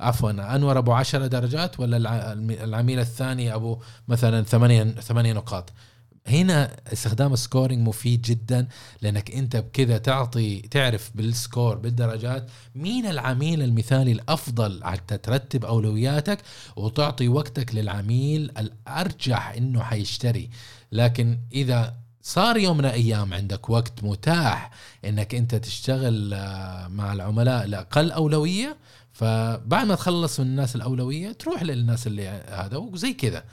عفوا 0.00 0.56
أنور 0.56 0.78
أبو 0.78 0.92
عشرة 0.92 1.26
درجات 1.26 1.80
ولا 1.80 2.32
العميل 2.64 2.98
الثاني 2.98 3.54
أبو 3.54 3.78
مثلا 4.08 4.42
ثمانية, 4.42 4.84
ثمانية 4.84 5.32
نقاط؟ 5.32 5.72
هنا 6.26 6.76
استخدام 6.92 7.32
ال 7.32 7.39
scoring 7.39 7.88
مفيد 7.88 8.22
جدا 8.22 8.68
لأنك 9.02 9.30
أنت 9.30 9.56
بكذا 9.56 9.98
تعطي 9.98 10.60
تعرف 10.60 11.10
بال 11.14 11.32
score 11.32 11.78
بالدرجات 11.78 12.50
مين 12.74 13.06
العميل 13.06 13.62
المثالي 13.62 14.12
الأفضل 14.12 14.84
حتى 14.84 15.18
ترتب 15.18 15.64
أولوياتك 15.64 16.38
وتعطي 16.76 17.28
وقتك 17.28 17.74
للعميل 17.74 18.52
الأرجح 18.58 19.48
إنه 19.48 19.82
حيشتري. 19.82 20.50
لكن 20.92 21.38
إذا 21.52 21.94
صار 22.22 22.56
يوم 22.56 22.78
من 22.78 22.84
الأيام 22.84 23.34
عندك 23.34 23.70
وقت 23.70 24.04
متاح 24.04 24.70
إنك 25.04 25.34
أنت 25.34 25.54
تشتغل 25.54 26.34
آه، 26.34 26.88
مع 26.88 27.12
العملاء 27.12 27.66
لأقل 27.66 28.12
أولوية. 28.12 28.76
فبعد 29.12 29.86
ما 29.86 29.94
تخلص 29.94 30.40
من 30.40 30.46
الناس 30.46 30.76
الأولوية 30.76 31.32
تروح 31.32 31.62
للناس 31.62 32.06
اللي 32.06 32.28
هذا 32.48 32.76
وزي 32.76 33.12
كذا 33.12 33.44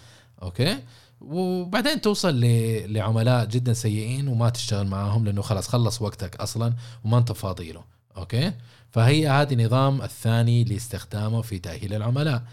okay؟ 0.42 0.80
وبعدين 1.22 2.02
توصل 2.02 2.40
لعملاء 2.86 3.46
جدا 3.46 3.74
سيئين 3.74 4.28
وما 4.28 4.50
تشتغل 4.50 4.88
معاهم 4.88 5.26
لأنه 5.26 5.42
خلاص 5.42 5.68
خلص 5.68 6.02
وقتك 6.02 6.36
أصلا 6.36 6.74
وما 7.04 7.18
أنت 7.18 7.32
فاضي 7.32 7.72
له 7.72 7.84
okay؟ 8.18 8.54
فهي 8.92 9.30
هذه 9.30 9.54
النظام 9.54 10.02
الثاني 10.02 10.64
لاستخدامه 10.64 11.42
في 11.42 11.60
تأهيل 11.60 11.94
العملاء. 11.94 12.44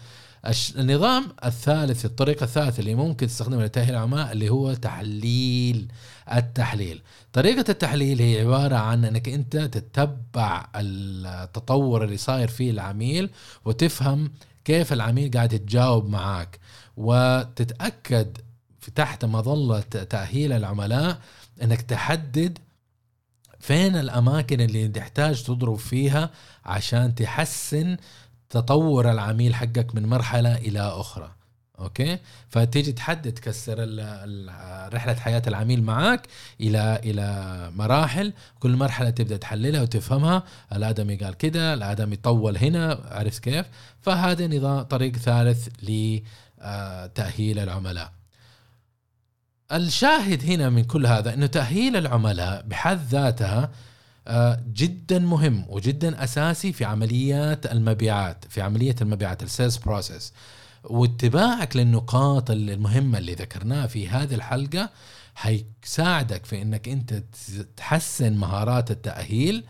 النظام 0.77 1.27
الثالث 1.45 2.05
الطريقة 2.05 2.43
الثالثة 2.43 2.79
اللي 2.79 2.95
ممكن 2.95 3.27
تستخدمها 3.27 3.65
لتأهيل 3.65 3.89
العملاء 3.89 4.31
اللي 4.31 4.49
هو 4.49 4.73
تحليل 4.73 5.87
التحليل. 6.33 7.01
طريقة 7.33 7.65
التحليل 7.69 8.21
هي 8.21 8.41
عبارة 8.41 8.75
عن 8.75 9.05
إنك 9.05 9.29
أنت 9.29 9.57
تتبع 9.57 10.67
التطور 10.75 12.03
اللي 12.03 12.17
صاير 12.17 12.47
فيه 12.47 12.71
العميل 12.71 13.29
وتفهم 13.65 14.31
كيف 14.65 14.93
العميل 14.93 15.31
قاعد 15.31 15.53
يتجاوب 15.53 16.09
معاك 16.09 16.59
وتتأكد 16.97 18.37
تحت 18.95 19.25
مظلة 19.25 19.79
تأهيل 19.79 20.53
العملاء 20.53 21.19
إنك 21.63 21.81
تحدد 21.81 22.57
فين 23.59 23.95
الأماكن 23.95 24.61
اللي 24.61 24.87
تحتاج 24.87 25.43
تضرب 25.43 25.75
فيها 25.75 26.29
عشان 26.65 27.15
تحسن 27.15 27.97
تطور 28.61 29.11
العميل 29.11 29.55
حقك 29.55 29.95
من 29.95 30.05
مرحلة 30.05 30.55
إلى 30.55 30.79
أخرى. 30.79 31.31
okay؟ 31.79 32.17
فتيجي 32.49 32.91
تحدد 32.91 33.31
تكسر 33.31 33.77
رحلة 34.93 35.13
حياة 35.13 35.41
العميل 35.47 35.83
معك 35.83 36.27
إلى 36.61 36.99
إلى 37.03 37.71
مراحل. 37.75 38.33
كل 38.59 38.75
مرحلة 38.75 39.09
تبدأ 39.09 39.37
تحللها 39.37 39.81
وتفهمها. 39.81 40.43
الآدمي 40.73 41.15
قال 41.15 41.33
كده 41.33 41.73
الآدمي 41.73 42.15
طول 42.15 42.57
هنا 42.57 42.99
عرفت 43.11 43.43
كيف؟ 43.43 43.65
فهذا 44.01 44.47
نظام 44.47 44.81
طريق 44.81 45.15
ثالث 45.15 45.67
لتاهيل 45.83 47.59
العملاء. 47.59 48.11
الشاهد 49.71 50.43
هنا 50.43 50.69
من 50.69 50.83
كل 50.83 51.05
هذا 51.05 51.33
إنه 51.33 51.45
تأهيل 51.45 51.95
العملاء 51.95 52.61
بحد 52.61 52.99
ذاتها 53.09 53.63
آه، 53.63 53.69
جدا 54.73 55.19
مهم 55.19 55.65
وجدا 55.69 56.23
أساسي 56.23 56.73
في 56.73 56.85
عمليات 56.85 57.65
المبيعات 57.65 58.45
في 58.49 58.61
عملية 58.61 58.95
المبيعات 59.01 59.43
ال 59.43 59.49
sales 59.49 59.77
process 59.77 60.33
واتباعك 60.83 61.75
للنقاط 61.75 62.51
المهمة 62.51 63.17
اللي 63.17 63.33
ذكرناها 63.33 63.87
في 63.87 64.09
هذه 64.09 64.35
الحلقة 64.35 64.89
حيساعدك 65.35 66.45
في 66.45 66.61
إنك 66.61 66.89
أنت 66.89 67.23
تحسن 67.77 68.33
مهارات 68.33 68.91
التأهيل 68.91 69.63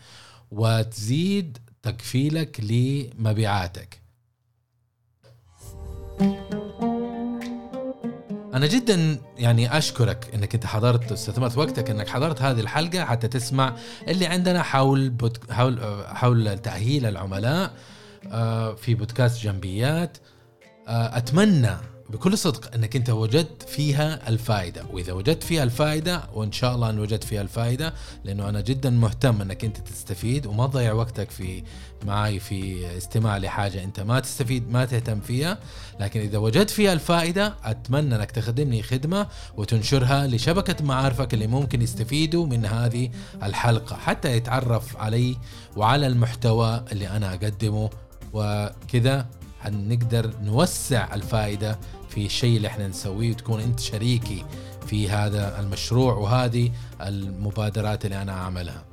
وتزيد 0.50 1.58
تكفيلك 1.82 2.60
لمبيعاتك. 2.60 4.00
أنا 8.54 8.66
جدا 8.66 9.18
يعني 9.38 9.78
أشكرك 9.78 10.30
إنك 10.34 10.54
أنت 10.54 10.66
حضرت 10.66 11.12
استثمرت 11.12 11.58
وقتك 11.58 11.90
إنك 11.90 12.08
حضرت 12.08 12.42
هذه 12.42 12.60
الحلقة 12.60 13.04
حتى 13.04 13.28
تسمع 13.28 13.76
اللي 14.08 14.26
عندنا 14.26 14.62
حول 14.62 15.14
حول 15.50 16.04
حول 16.06 16.58
تأهيل 16.58 17.06
العملاء 17.06 17.72
آه، 18.32 18.74
في 18.74 18.94
بودكاست 18.94 19.42
جنبيات. 19.42 20.18
آه، 20.88 21.16
أتمنى 21.16 21.76
بكل 22.10 22.38
صدق 22.38 22.74
إنك 22.74 22.96
أنت 22.96 23.10
وجدت 23.10 23.62
فيها 23.62 24.28
الفائدة. 24.28 24.84
وإذا 24.92 25.12
وجدت 25.12 25.42
فيها 25.42 25.62
الفائدة 25.62 26.22
وإن 26.34 26.52
شاء 26.52 26.74
الله 26.74 26.90
أن 26.90 26.98
وجدت 26.98 27.24
فيها 27.24 27.42
الفائدة 27.42 27.94
لأنه 28.24 28.48
أنا 28.48 28.60
جدا 28.60 28.90
مهتم 28.90 29.42
إنك 29.42 29.64
أنت 29.64 29.76
تستفيد 29.76 30.46
وما 30.46 30.66
تضيع 30.66 30.92
وقتك 30.92 31.30
في 31.30 31.62
معي 32.06 32.38
في 32.38 32.86
استماع 32.96 33.38
لحاجة 33.38 33.84
أنت 33.84 34.00
ما 34.00 34.20
تستفيد 34.20 34.70
ما 34.70 34.84
تهتم 34.84 35.20
فيها. 35.20 35.58
لكن 36.00 36.20
إذا 36.20 36.38
وجدت 36.38 36.70
فيها 36.70 36.92
الفائدة 36.92 37.54
أتمنى 37.64 38.16
إنك 38.16 38.30
تخدمني 38.30 38.82
خدمة 38.82 39.26
وتنشرها 39.56 40.26
لشبكة 40.26 40.84
معارفك 40.84 41.34
اللي 41.34 41.46
ممكن 41.46 41.82
يستفيدوا 41.82 42.46
من 42.46 42.66
هذه 42.66 43.10
الحلقة. 43.42 43.96
حتى 43.96 44.36
يتعرف 44.36 44.96
علي 44.96 45.36
وعلى 45.76 46.06
المحتوى 46.06 46.84
اللي 46.92 47.08
أنا 47.08 47.34
أقدمه. 47.34 47.90
وكذا 48.32 49.26
نقدر 49.68 50.30
نوسع 50.42 51.14
الفائدة 51.14 51.78
في 52.08 52.26
الشيء 52.26 52.56
اللي 52.56 52.68
إحنا 52.68 52.88
نسويه 52.88 53.30
وتكون 53.30 53.60
أنت 53.60 53.80
شريكي 53.80 54.44
في 54.86 55.10
هذا 55.10 55.60
المشروع 55.60 56.14
وهذه 56.14 56.70
المبادرات 57.00 58.04
اللي 58.04 58.22
أنا 58.22 58.32
أعملها. 58.32 58.84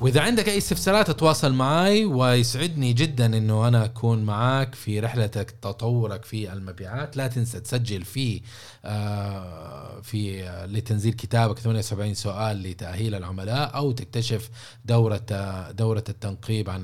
وإذا 0.00 0.20
عندك 0.20 0.48
أي 0.48 0.58
استفسارات 0.58 1.10
تواصل 1.10 1.52
معي 1.52 2.04
ويسعدني 2.04 2.92
جدا 2.92 3.26
إنه 3.26 3.68
أنا 3.68 3.84
أكون 3.84 4.22
معك 4.22 4.74
في 4.74 5.00
رحلتك 5.00 5.50
تطورك 5.50 6.24
في 6.24 6.52
المبيعات. 6.52 7.16
لا 7.16 7.26
تنسى 7.26 7.60
تسجل 7.60 8.04
في 8.04 8.42
آه 8.84 10.00
في 10.00 10.44
آه 10.48 10.66
لتنزيل 10.66 11.12
كتابك 11.12 11.58
78 11.58 12.14
سؤال 12.14 12.62
لتأهيل 12.62 13.14
العملاء 13.14 13.76
أو 13.76 13.92
تكتشف 13.92 14.50
دورة 14.84 15.26
دورة 15.70 16.04
التنقيب 16.08 16.70
عن 16.70 16.80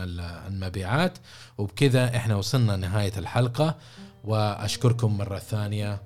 المبيعات. 0.48 1.18
وبكذا 1.58 2.16
إحنا 2.16 2.36
وصلنا 2.36 2.76
نهايه 2.76 3.12
الحلقة 3.16 3.76
وأشكركم 4.24 5.18
مرة 5.18 5.38
ثانية. 5.38 6.02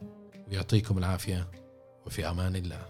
ويعطيكم 0.51 0.99
العافية 0.99 1.47
وفي 2.07 2.29
أمان 2.29 2.57
الله. 2.57 2.81